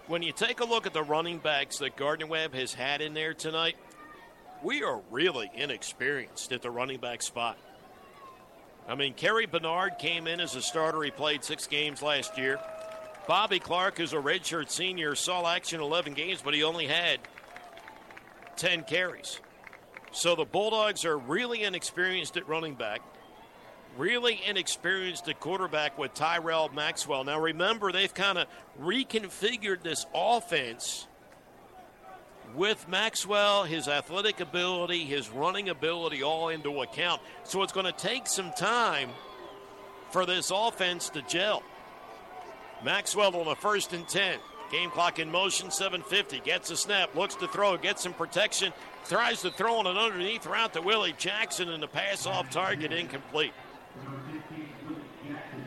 [0.07, 3.13] when you take a look at the running backs that Gardner Webb has had in
[3.13, 3.75] there tonight,
[4.63, 7.57] we are really inexperienced at the running back spot.
[8.87, 11.03] I mean, Kerry Bernard came in as a starter.
[11.03, 12.59] He played six games last year.
[13.27, 17.19] Bobby Clark, is a redshirt senior, saw action 11 games, but he only had
[18.59, 19.39] 10 carries.
[20.11, 23.01] So the Bulldogs are really inexperienced at running back,
[23.97, 27.23] really inexperienced at quarterback with Tyrell Maxwell.
[27.23, 28.47] Now remember, they've kind of
[28.81, 31.07] reconfigured this offense
[32.55, 37.21] with Maxwell, his athletic ability, his running ability all into account.
[37.43, 39.09] So it's going to take some time
[40.11, 41.63] for this offense to gel.
[42.83, 44.39] Maxwell on the first and 10.
[44.71, 46.41] Game clock in motion, 750.
[46.41, 48.71] Gets a snap, looks to throw, gets some protection,
[49.07, 52.91] tries to throw on an underneath route to Willie Jackson, and the pass off target
[52.91, 53.53] incomplete.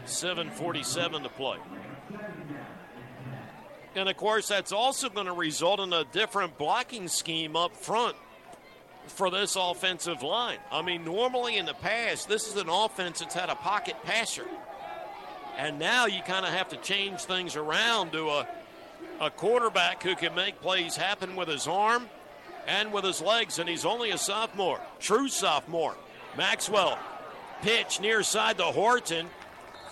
[0.04, 1.58] 747 to play.
[3.94, 8.16] And of course, that's also going to result in a different blocking scheme up front
[9.06, 10.58] for this offensive line.
[10.70, 14.46] I mean, normally in the past, this is an offense that's had a pocket passer.
[15.58, 18.48] And now you kind of have to change things around to a
[19.20, 22.08] a quarterback who can make plays happen with his arm
[22.66, 25.96] and with his legs, and he's only a sophomore, true sophomore.
[26.36, 26.98] Maxwell,
[27.62, 29.28] pitch near side to Horton,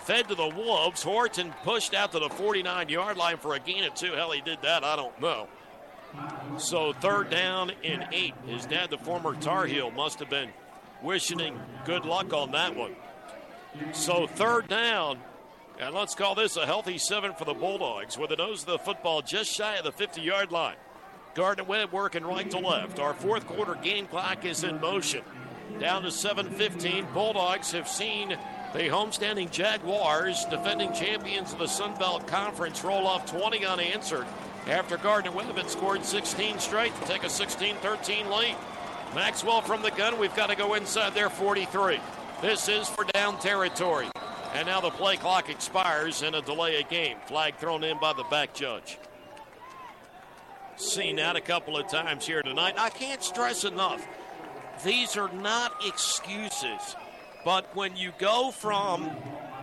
[0.03, 1.03] fed to the Wolves.
[1.03, 4.12] Horton pushed out to the 49 yard line for a gain of two.
[4.12, 5.49] Hell, he did that, I don't know.
[6.59, 8.35] So, third down and eight.
[8.47, 10.51] His dad, the former Tar Heel, must have been
[11.03, 12.97] wishing good luck on that one.
[13.93, 15.20] So, third down,
[15.81, 18.78] and let's call this a healthy seven for the Bulldogs with the nose of the
[18.78, 20.77] football just shy of the 50 yard line.
[21.35, 22.98] Gardner Webb working right to left.
[22.98, 25.23] Our fourth quarter game clock is in motion.
[25.78, 27.12] Down to 7.15.
[27.15, 28.36] Bulldogs have seen
[28.73, 34.27] the homestanding Jaguars, defending champions of the Sun Belt Conference, roll off 20 unanswered
[34.66, 38.57] after Gardner Webb had scored 16 straight to take a 16 13 lead.
[39.15, 40.19] Maxwell from the gun.
[40.19, 42.01] We've got to go inside their 43.
[42.43, 44.09] This is for down territory.
[44.55, 47.17] And now the play clock expires and a delay of game.
[47.27, 48.99] Flag thrown in by the back judge.
[50.77, 52.75] Seen that a couple of times here tonight.
[52.79, 54.07] I can't stress enough
[54.85, 56.97] these are not excuses.
[57.45, 59.11] But when you go from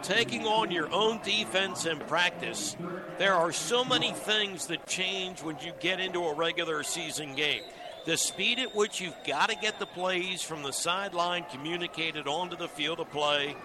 [0.01, 2.75] taking on your own defense in practice,
[3.17, 7.63] there are so many things that change when you get into a regular season game.
[8.05, 12.55] The speed at which you've got to get the plays from the sideline communicated onto
[12.55, 13.55] the field of play,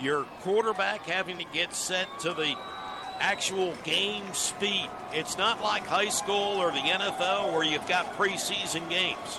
[0.00, 2.54] your quarterback having to get set to the
[3.20, 4.88] actual game speed.
[5.12, 9.38] It's not like high school or the NFL where you've got preseason games.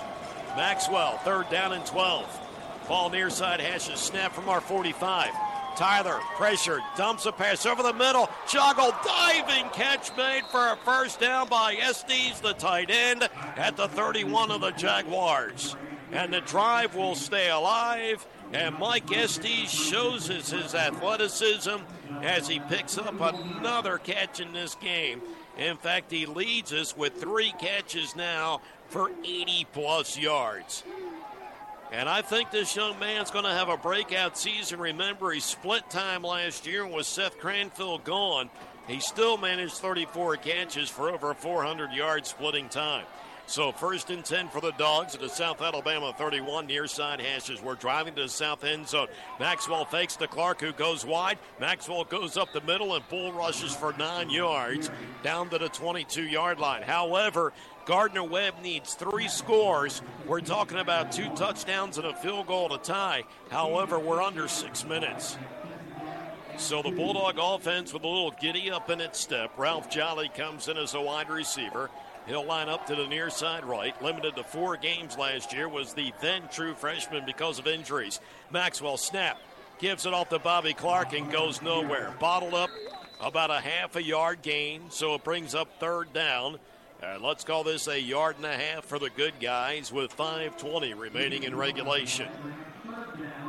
[0.56, 2.40] Maxwell, third down and 12.
[2.88, 5.30] Ball near side hashes snap from our 45.
[5.76, 8.28] Tyler, pressure, dumps a pass over the middle.
[8.48, 13.88] Juggle, diving catch made for a first down by Estes, the tight end, at the
[13.88, 15.74] 31 of the Jaguars.
[16.12, 18.26] And the drive will stay alive.
[18.52, 21.76] And Mike Estes shows us his athleticism
[22.20, 25.22] as he picks up another catch in this game.
[25.58, 30.84] In fact, he leads us with three catches now for 80 plus yards.
[31.90, 34.80] And I think this young man's going to have a breakout season.
[34.80, 38.48] Remember, he split time last year with Seth Cranfield gone,
[38.88, 43.04] he still managed 34 catches for over 400 yards splitting time.
[43.46, 47.60] So first and 10 for the Dogs at the South Alabama 31 near side hashes.
[47.60, 49.08] We're driving to the south end zone.
[49.38, 51.38] Maxwell fakes to Clark who goes wide.
[51.60, 54.90] Maxwell goes up the middle and bull rushes for nine yards
[55.22, 56.82] down to the 22 yard line.
[56.82, 57.52] However,
[57.84, 60.00] Gardner Webb needs three scores.
[60.26, 63.24] We're talking about two touchdowns and a field goal to tie.
[63.50, 65.36] However, we're under six minutes.
[66.58, 69.52] So the Bulldog offense with a little giddy up in its step.
[69.56, 71.90] Ralph Jolly comes in as a wide receiver.
[72.26, 74.00] He'll line up to the near side right.
[74.02, 78.20] Limited to four games last year, was the then true freshman because of injuries.
[78.50, 79.40] Maxwell snap,
[79.78, 82.14] gives it off to Bobby Clark and goes nowhere.
[82.20, 82.70] Bottled up
[83.20, 86.58] about a half a yard gain, so it brings up third down.
[87.02, 90.96] And let's call this a yard and a half for the good guys with 5.20
[90.96, 92.28] remaining in regulation.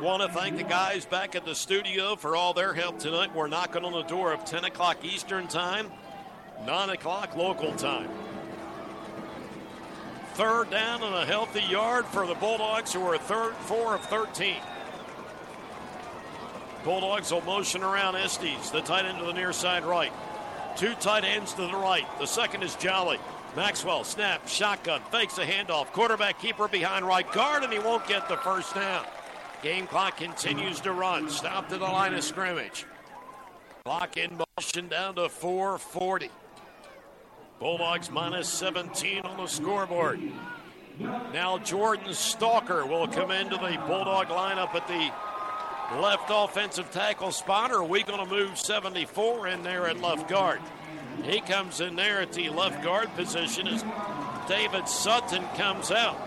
[0.00, 3.32] Want to thank the guys back at the studio for all their help tonight.
[3.32, 5.92] We're knocking on the door of 10 o'clock Eastern Time,
[6.66, 8.10] 9 o'clock local time.
[10.34, 14.56] Third down and a healthy yard for the Bulldogs, who are third, four of 13.
[16.82, 20.12] Bulldogs will motion around Estes, the tight end to the near side right.
[20.76, 22.06] Two tight ends to the right.
[22.18, 23.18] The second is Jolly.
[23.54, 25.86] Maxwell snap, shotgun, fakes a handoff.
[25.92, 29.04] Quarterback keeper behind right guard, and he won't get the first down.
[29.62, 31.30] Game clock continues to run.
[31.30, 32.84] Stop to the line of scrimmage.
[33.84, 36.28] Clock in motion down to 440.
[37.58, 40.20] Bulldogs minus 17 on the scoreboard.
[41.32, 45.10] Now Jordan Stalker will come into the Bulldog lineup at the
[46.00, 47.70] left offensive tackle spot.
[47.70, 50.60] Are we going to move 74 in there at left guard?
[51.22, 53.84] He comes in there at the left guard position as
[54.48, 56.18] David Sutton comes out.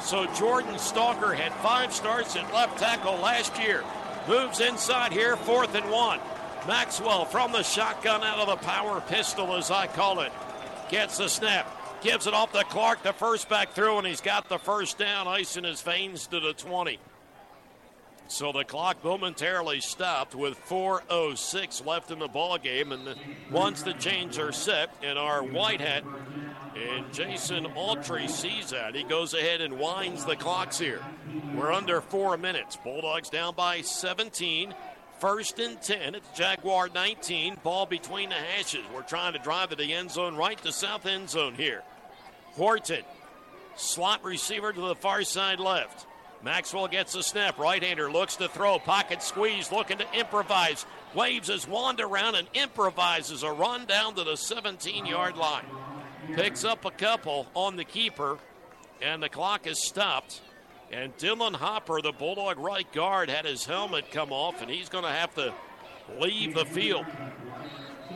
[0.00, 3.82] So Jordan Stalker had five starts at left tackle last year.
[4.28, 6.20] Moves inside here, fourth and one.
[6.66, 10.32] Maxwell from the shotgun out of the power pistol, as I call it.
[10.90, 12.02] Gets the snap.
[12.02, 15.26] Gives it off to Clark, the first back through, and he's got the first down,
[15.26, 16.98] ice in his veins to the 20.
[18.28, 23.14] So the clock momentarily stopped with 4:06 left in the ball game, and
[23.50, 26.04] once the chains are set, and our white hat
[26.74, 31.02] and Jason Autry sees that, he goes ahead and winds the clocks here.
[31.54, 32.76] We're under four minutes.
[32.76, 34.74] Bulldogs down by 17.
[35.18, 36.14] First and 10.
[36.14, 37.56] It's Jaguar 19.
[37.62, 38.84] Ball between the hashes.
[38.94, 41.82] We're trying to drive to the end zone, right to south end zone here.
[42.52, 43.02] Horton,
[43.76, 46.06] slot receiver to the far side left.
[46.42, 47.58] Maxwell gets the snap.
[47.58, 48.78] Right hander looks to throw.
[48.78, 50.84] Pocket squeeze, looking to improvise.
[51.14, 55.64] Waves his wand around and improvises a run down to the 17 yard line.
[56.34, 58.38] Picks up a couple on the keeper,
[59.00, 60.42] and the clock is stopped.
[60.90, 65.04] And Dylan Hopper, the Bulldog right guard, had his helmet come off, and he's going
[65.04, 65.52] to have to
[66.20, 67.04] leave the field.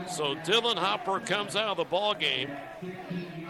[0.09, 2.51] So Dylan Hopper comes out of the ball game,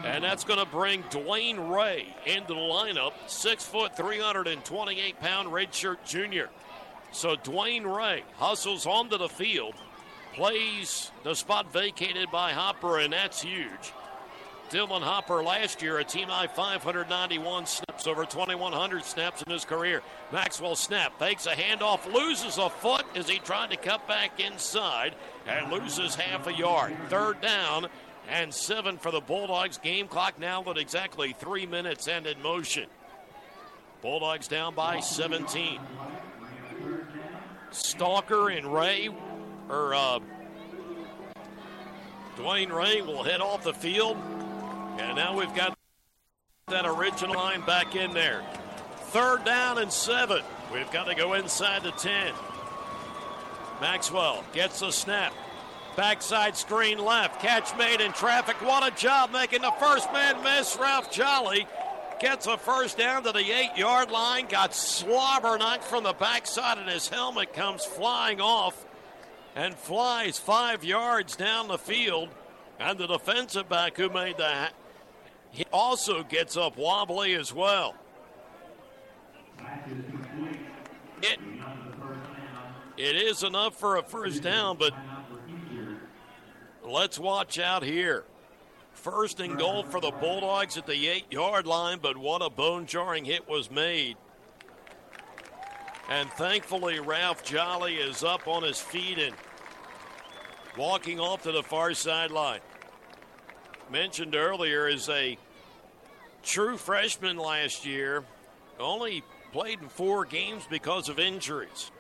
[0.05, 3.13] and that's going to bring Dwayne Ray into the lineup.
[3.27, 6.49] Six foot, 328 pound redshirt junior.
[7.13, 9.75] So Dwayne Ray hustles onto the field,
[10.35, 13.93] plays the spot vacated by Hopper, and that's huge.
[14.71, 20.01] Dylan Hopper last year, a team high 591 snaps, over 2,100 snaps in his career.
[20.33, 25.17] Maxwell snap, fakes a handoff, loses a foot as he tried to cut back inside
[25.49, 26.97] and loses half a yard.
[27.09, 27.89] Third down
[28.29, 29.77] and seven for the Bulldogs.
[29.79, 32.87] Game clock now at exactly three minutes and in motion.
[34.03, 35.81] Bulldogs down by 17.
[37.73, 39.09] Stalker and Ray,
[39.69, 40.21] or uh,
[42.37, 44.17] Dwayne Ray will head off the field.
[44.99, 45.77] And now we've got
[46.69, 48.43] that original line back in there.
[49.11, 50.43] Third down and seven.
[50.73, 52.33] We've got to go inside the 10.
[53.81, 55.33] Maxwell gets the snap.
[55.97, 57.41] Backside screen left.
[57.41, 58.57] Catch made in traffic.
[58.63, 60.79] What a job making the first man miss.
[60.81, 61.67] Ralph Jolly
[62.21, 64.47] gets a first down to the eight yard line.
[64.47, 68.87] Got slobber knocked from the backside, and his helmet comes flying off
[69.57, 72.29] and flies five yards down the field.
[72.79, 74.73] And the defensive back who made that
[75.51, 77.95] he also gets up wobbly as well.
[81.23, 81.39] It,
[82.97, 84.93] it is enough for a first down, but
[86.85, 88.25] let's watch out here.
[88.93, 92.87] First and goal for the Bulldogs at the eight yard line, but what a bone
[92.87, 94.17] jarring hit was made.
[96.09, 99.35] And thankfully, Ralph Jolly is up on his feet and
[100.77, 102.61] walking off to the far sideline.
[103.91, 105.37] Mentioned earlier is a
[106.45, 108.23] true freshman last year,
[108.79, 111.91] only played in four games because of injuries.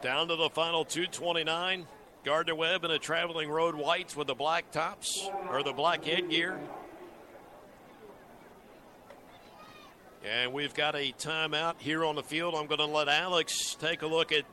[0.00, 1.86] Down to the final 229.
[2.24, 6.58] Gardner Webb in a traveling road whites with the black tops or the black headgear.
[10.24, 12.54] And we've got a timeout here on the field.
[12.54, 14.44] I'm going to let Alex take a look at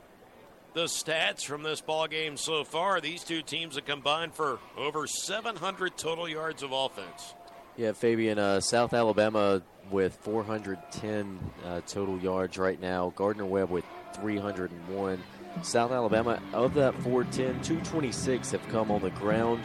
[0.74, 3.00] the stats from this ball game so far.
[3.00, 7.34] These two teams have combined for over 700 total yards of offense.
[7.76, 13.12] Yeah, Fabian, uh, South Alabama with 410 uh, total yards right now.
[13.16, 13.84] Gardner Webb with
[14.14, 15.22] 301.
[15.62, 19.62] South Alabama, of that 410, 226 have come on the ground.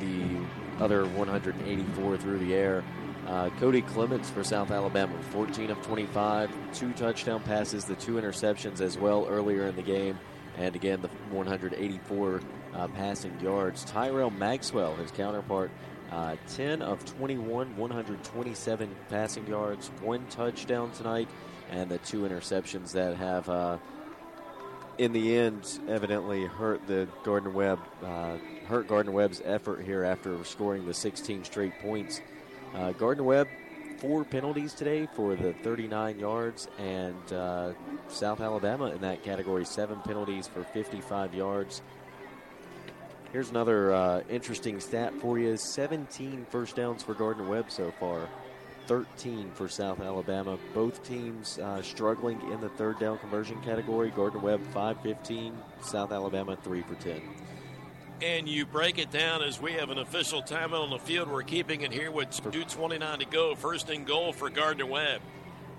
[0.00, 0.38] The
[0.82, 2.82] other 184 through the air.
[3.26, 8.80] Uh, Cody Clements for South Alabama, 14 of 25, two touchdown passes, the two interceptions
[8.80, 10.18] as well earlier in the game,
[10.58, 12.40] and again the 184
[12.74, 13.84] uh, passing yards.
[13.84, 15.70] Tyrell Maxwell, his counterpart,
[16.10, 21.28] uh, 10 of 21, 127 passing yards, one touchdown tonight,
[21.70, 23.78] and the two interceptions that have, uh,
[24.98, 28.36] in the end, evidently hurt the Gardner Webb, uh,
[28.66, 32.20] hurt Gardner Webb's effort here after scoring the 16 straight points.
[32.74, 33.48] Uh, Gardner Webb,
[34.00, 37.72] four penalties today for the 39 yards, and uh,
[38.08, 41.82] South Alabama in that category, seven penalties for 55 yards.
[43.32, 48.28] Here's another uh, interesting stat for you 17 first downs for Gardner Webb so far,
[48.86, 50.58] 13 for South Alabama.
[50.74, 54.10] Both teams uh, struggling in the third down conversion category.
[54.10, 57.20] Gardner Webb 515, South Alabama 3 for 10.
[58.22, 61.30] And you break it down as we have an official timeout on the field.
[61.30, 63.54] We're keeping it here with 2.29 to go.
[63.54, 65.22] First and goal for Gardner Webb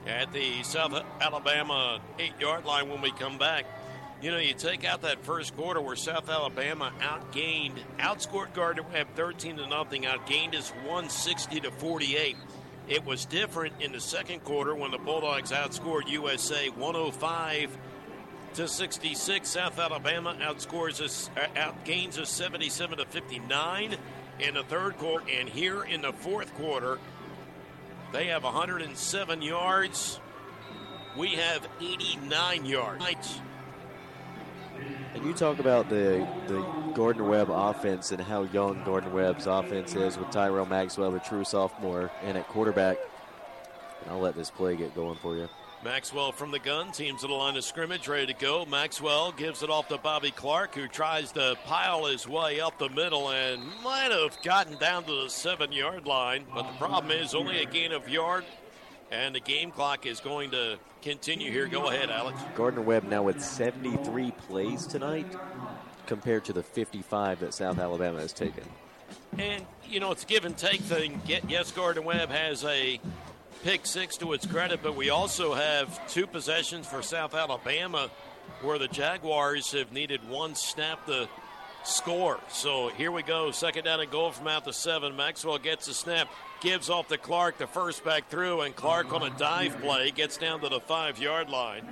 [0.08, 3.66] at the South Alabama eight yard line when we come back.
[4.24, 9.10] You know, you take out that first quarter where South Alabama outgained, outscored Gardner Webb
[9.16, 12.38] 13 to nothing, outgained us 160 to 48.
[12.88, 17.78] It was different in the second quarter when the Bulldogs outscored USA 105
[18.56, 19.48] to 66.
[19.48, 23.98] South Alabama outscores us, uh, outgains us 77 to 59
[24.40, 27.00] in the third quarter, and here in the fourth quarter,
[28.12, 30.20] they have 107 yards.
[31.18, 33.42] We have 89 yards.
[35.14, 36.62] And you talk about the the
[36.94, 41.44] Gardner Webb offense and how young Gordon Webb's offense is with Tyrell Maxwell, the true
[41.44, 42.98] sophomore, and at quarterback.
[44.02, 45.50] And I'll let this play get going for you.
[45.84, 48.66] Maxwell from the gun, teams at the line of scrimmage, ready to go.
[48.66, 52.90] Maxwell gives it off to Bobby Clark, who tries to pile his way up the
[52.90, 56.46] middle and might have gotten down to the seven yard line.
[56.54, 58.46] But the problem is only a gain of yard,
[59.12, 61.68] and the game clock is going to continue here.
[61.68, 62.40] Go ahead, Alex.
[62.54, 65.36] Gardner Webb now with 73 plays tonight
[66.06, 68.64] compared to the 55 that South Alabama has taken.
[69.40, 71.22] And, you know, it's give and take thing.
[71.48, 73.00] Yes, Gardner Webb has a
[73.64, 78.10] pick six to its credit, but we also have two possessions for South Alabama
[78.62, 81.28] where the Jaguars have needed one snap to
[81.84, 82.40] score.
[82.50, 83.52] So here we go.
[83.52, 85.16] Second down and goal from out the seven.
[85.16, 86.28] Maxwell gets the snap,
[86.60, 90.38] gives off to Clark, the first back through, and Clark on a dive play gets
[90.38, 91.88] down to the five yard line.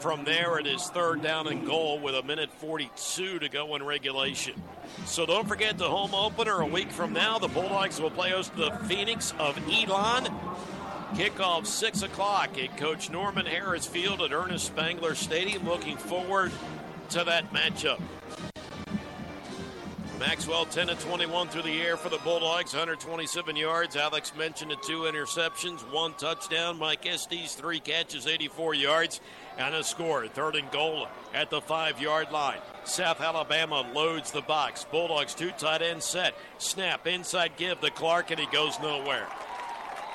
[0.00, 3.82] From there, it is third down and goal with a minute 42 to go in
[3.84, 4.60] regulation.
[5.04, 7.38] So don't forget the home opener a week from now.
[7.38, 10.28] The Bulldogs will play host to the Phoenix of Elon.
[11.14, 15.68] Kickoff 6 o'clock at Coach Norman Harris Field at Ernest Spangler Stadium.
[15.68, 16.52] Looking forward
[17.10, 18.00] to that matchup.
[20.18, 23.94] Maxwell 10 to 21 through the air for the Bulldogs, 127 yards.
[23.96, 26.78] Alex mentioned the two interceptions, one touchdown.
[26.78, 29.20] Mike Estes, three catches, 84 yards,
[29.58, 30.26] and a score.
[30.28, 32.60] Third and goal at the five yard line.
[32.84, 34.86] South Alabama loads the box.
[34.90, 36.34] Bulldogs two tight end set.
[36.56, 39.26] Snap, inside give to Clark, and he goes nowhere.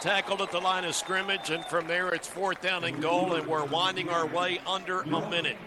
[0.02, 3.48] Tackled at the line of scrimmage, and from there it's fourth down and goal, and
[3.48, 5.58] we're winding our way under a minute.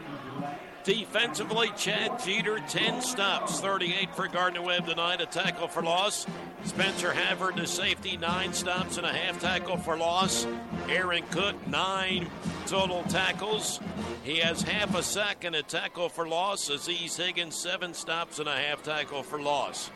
[0.83, 6.27] Defensively, Chad Jeter, 10 stops, 38 for Gardner Webb tonight, a tackle for loss.
[6.65, 10.47] Spencer Havard to safety, nine stops and a half tackle for loss.
[10.89, 12.31] Aaron Cook, nine
[12.67, 13.79] total tackles.
[14.25, 16.71] He has half a sack and a tackle for loss.
[16.71, 19.91] Aziz Higgins, seven stops and a half tackle for loss.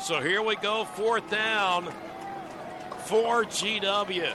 [0.00, 1.92] So here we go, fourth down
[3.08, 4.34] for GW.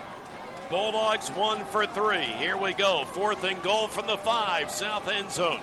[0.71, 2.23] Bulldogs one for three.
[2.23, 5.59] Here we go, fourth and goal from the five, south end zone.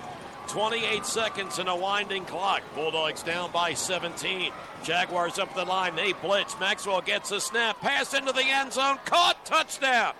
[0.47, 2.61] 28 seconds in a winding clock.
[2.73, 4.53] Bulldogs down by 17.
[4.83, 5.95] Jaguars up the line.
[5.95, 6.57] They blitz.
[6.59, 7.79] Maxwell gets a snap.
[7.81, 8.97] Pass into the end zone.
[9.05, 9.45] Caught.
[9.45, 10.13] Touchdown.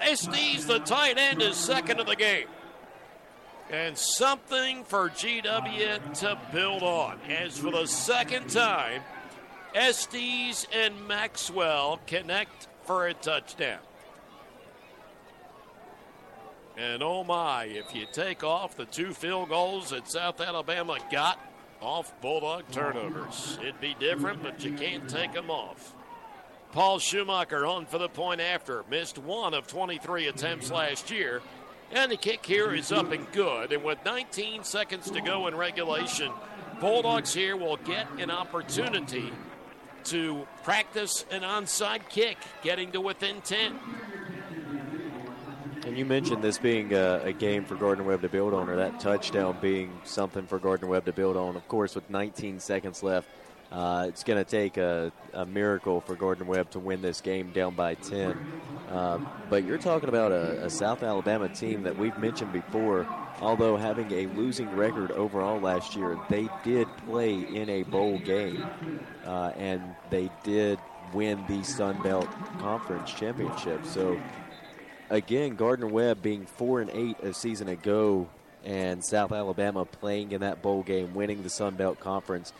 [0.00, 2.46] Estes, the tight end, is second of the game.
[3.70, 7.20] And something for GW to build on.
[7.28, 9.02] As for the second time,
[9.74, 13.78] Estes and Maxwell connect for a touchdown.
[16.76, 21.38] And oh my, if you take off the two field goals that South Alabama got
[21.80, 25.94] off Bulldog turnovers, it'd be different, but you can't take them off.
[26.72, 28.84] Paul Schumacher on for the point after.
[28.88, 31.42] Missed one of 23 attempts last year.
[31.92, 33.72] And the kick here is up and good.
[33.72, 36.30] And with 19 seconds to go in regulation,
[36.80, 39.32] Bulldogs here will get an opportunity
[40.04, 43.78] to practice an onside kick, getting to within 10.
[45.86, 48.76] And you mentioned this being a, a, game for Gardner Webb to build on, or
[48.76, 51.56] that touchdown being something for Gardner Webb to build on.
[51.56, 53.28] Of course, with 19 seconds left,
[53.70, 57.52] uh, it's going to take a, a, miracle for Gordon Webb to win this game
[57.52, 58.36] down by 10.
[58.90, 59.18] Uh,
[59.48, 63.06] but you're talking about a, a, South Alabama team that we've mentioned before,
[63.40, 68.64] although having a losing record overall last year, they did play in a bowl game,
[69.24, 69.80] uh, and
[70.10, 70.80] they did
[71.14, 72.28] win the Sun Belt
[72.58, 73.84] Conference Championship.
[73.86, 74.20] So
[75.10, 78.28] again, Gardner Webb being four and eight a season ago,
[78.64, 82.52] and South Alabama playing in that bowl game, winning the Sun Belt Conference,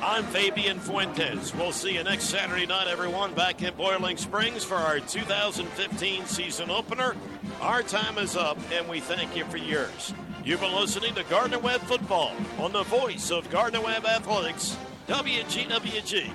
[0.00, 1.52] I'm Fabian Fuentes.
[1.54, 6.70] We'll see you next Saturday night, everyone, back in Boiling Springs for our 2015 season
[6.70, 7.16] opener.
[7.60, 10.14] Our time is up, and we thank you for yours.
[10.44, 14.76] You've been listening to Gardner Webb Football on the voice of Gardner Webb Athletics,
[15.08, 16.32] WGWG.org.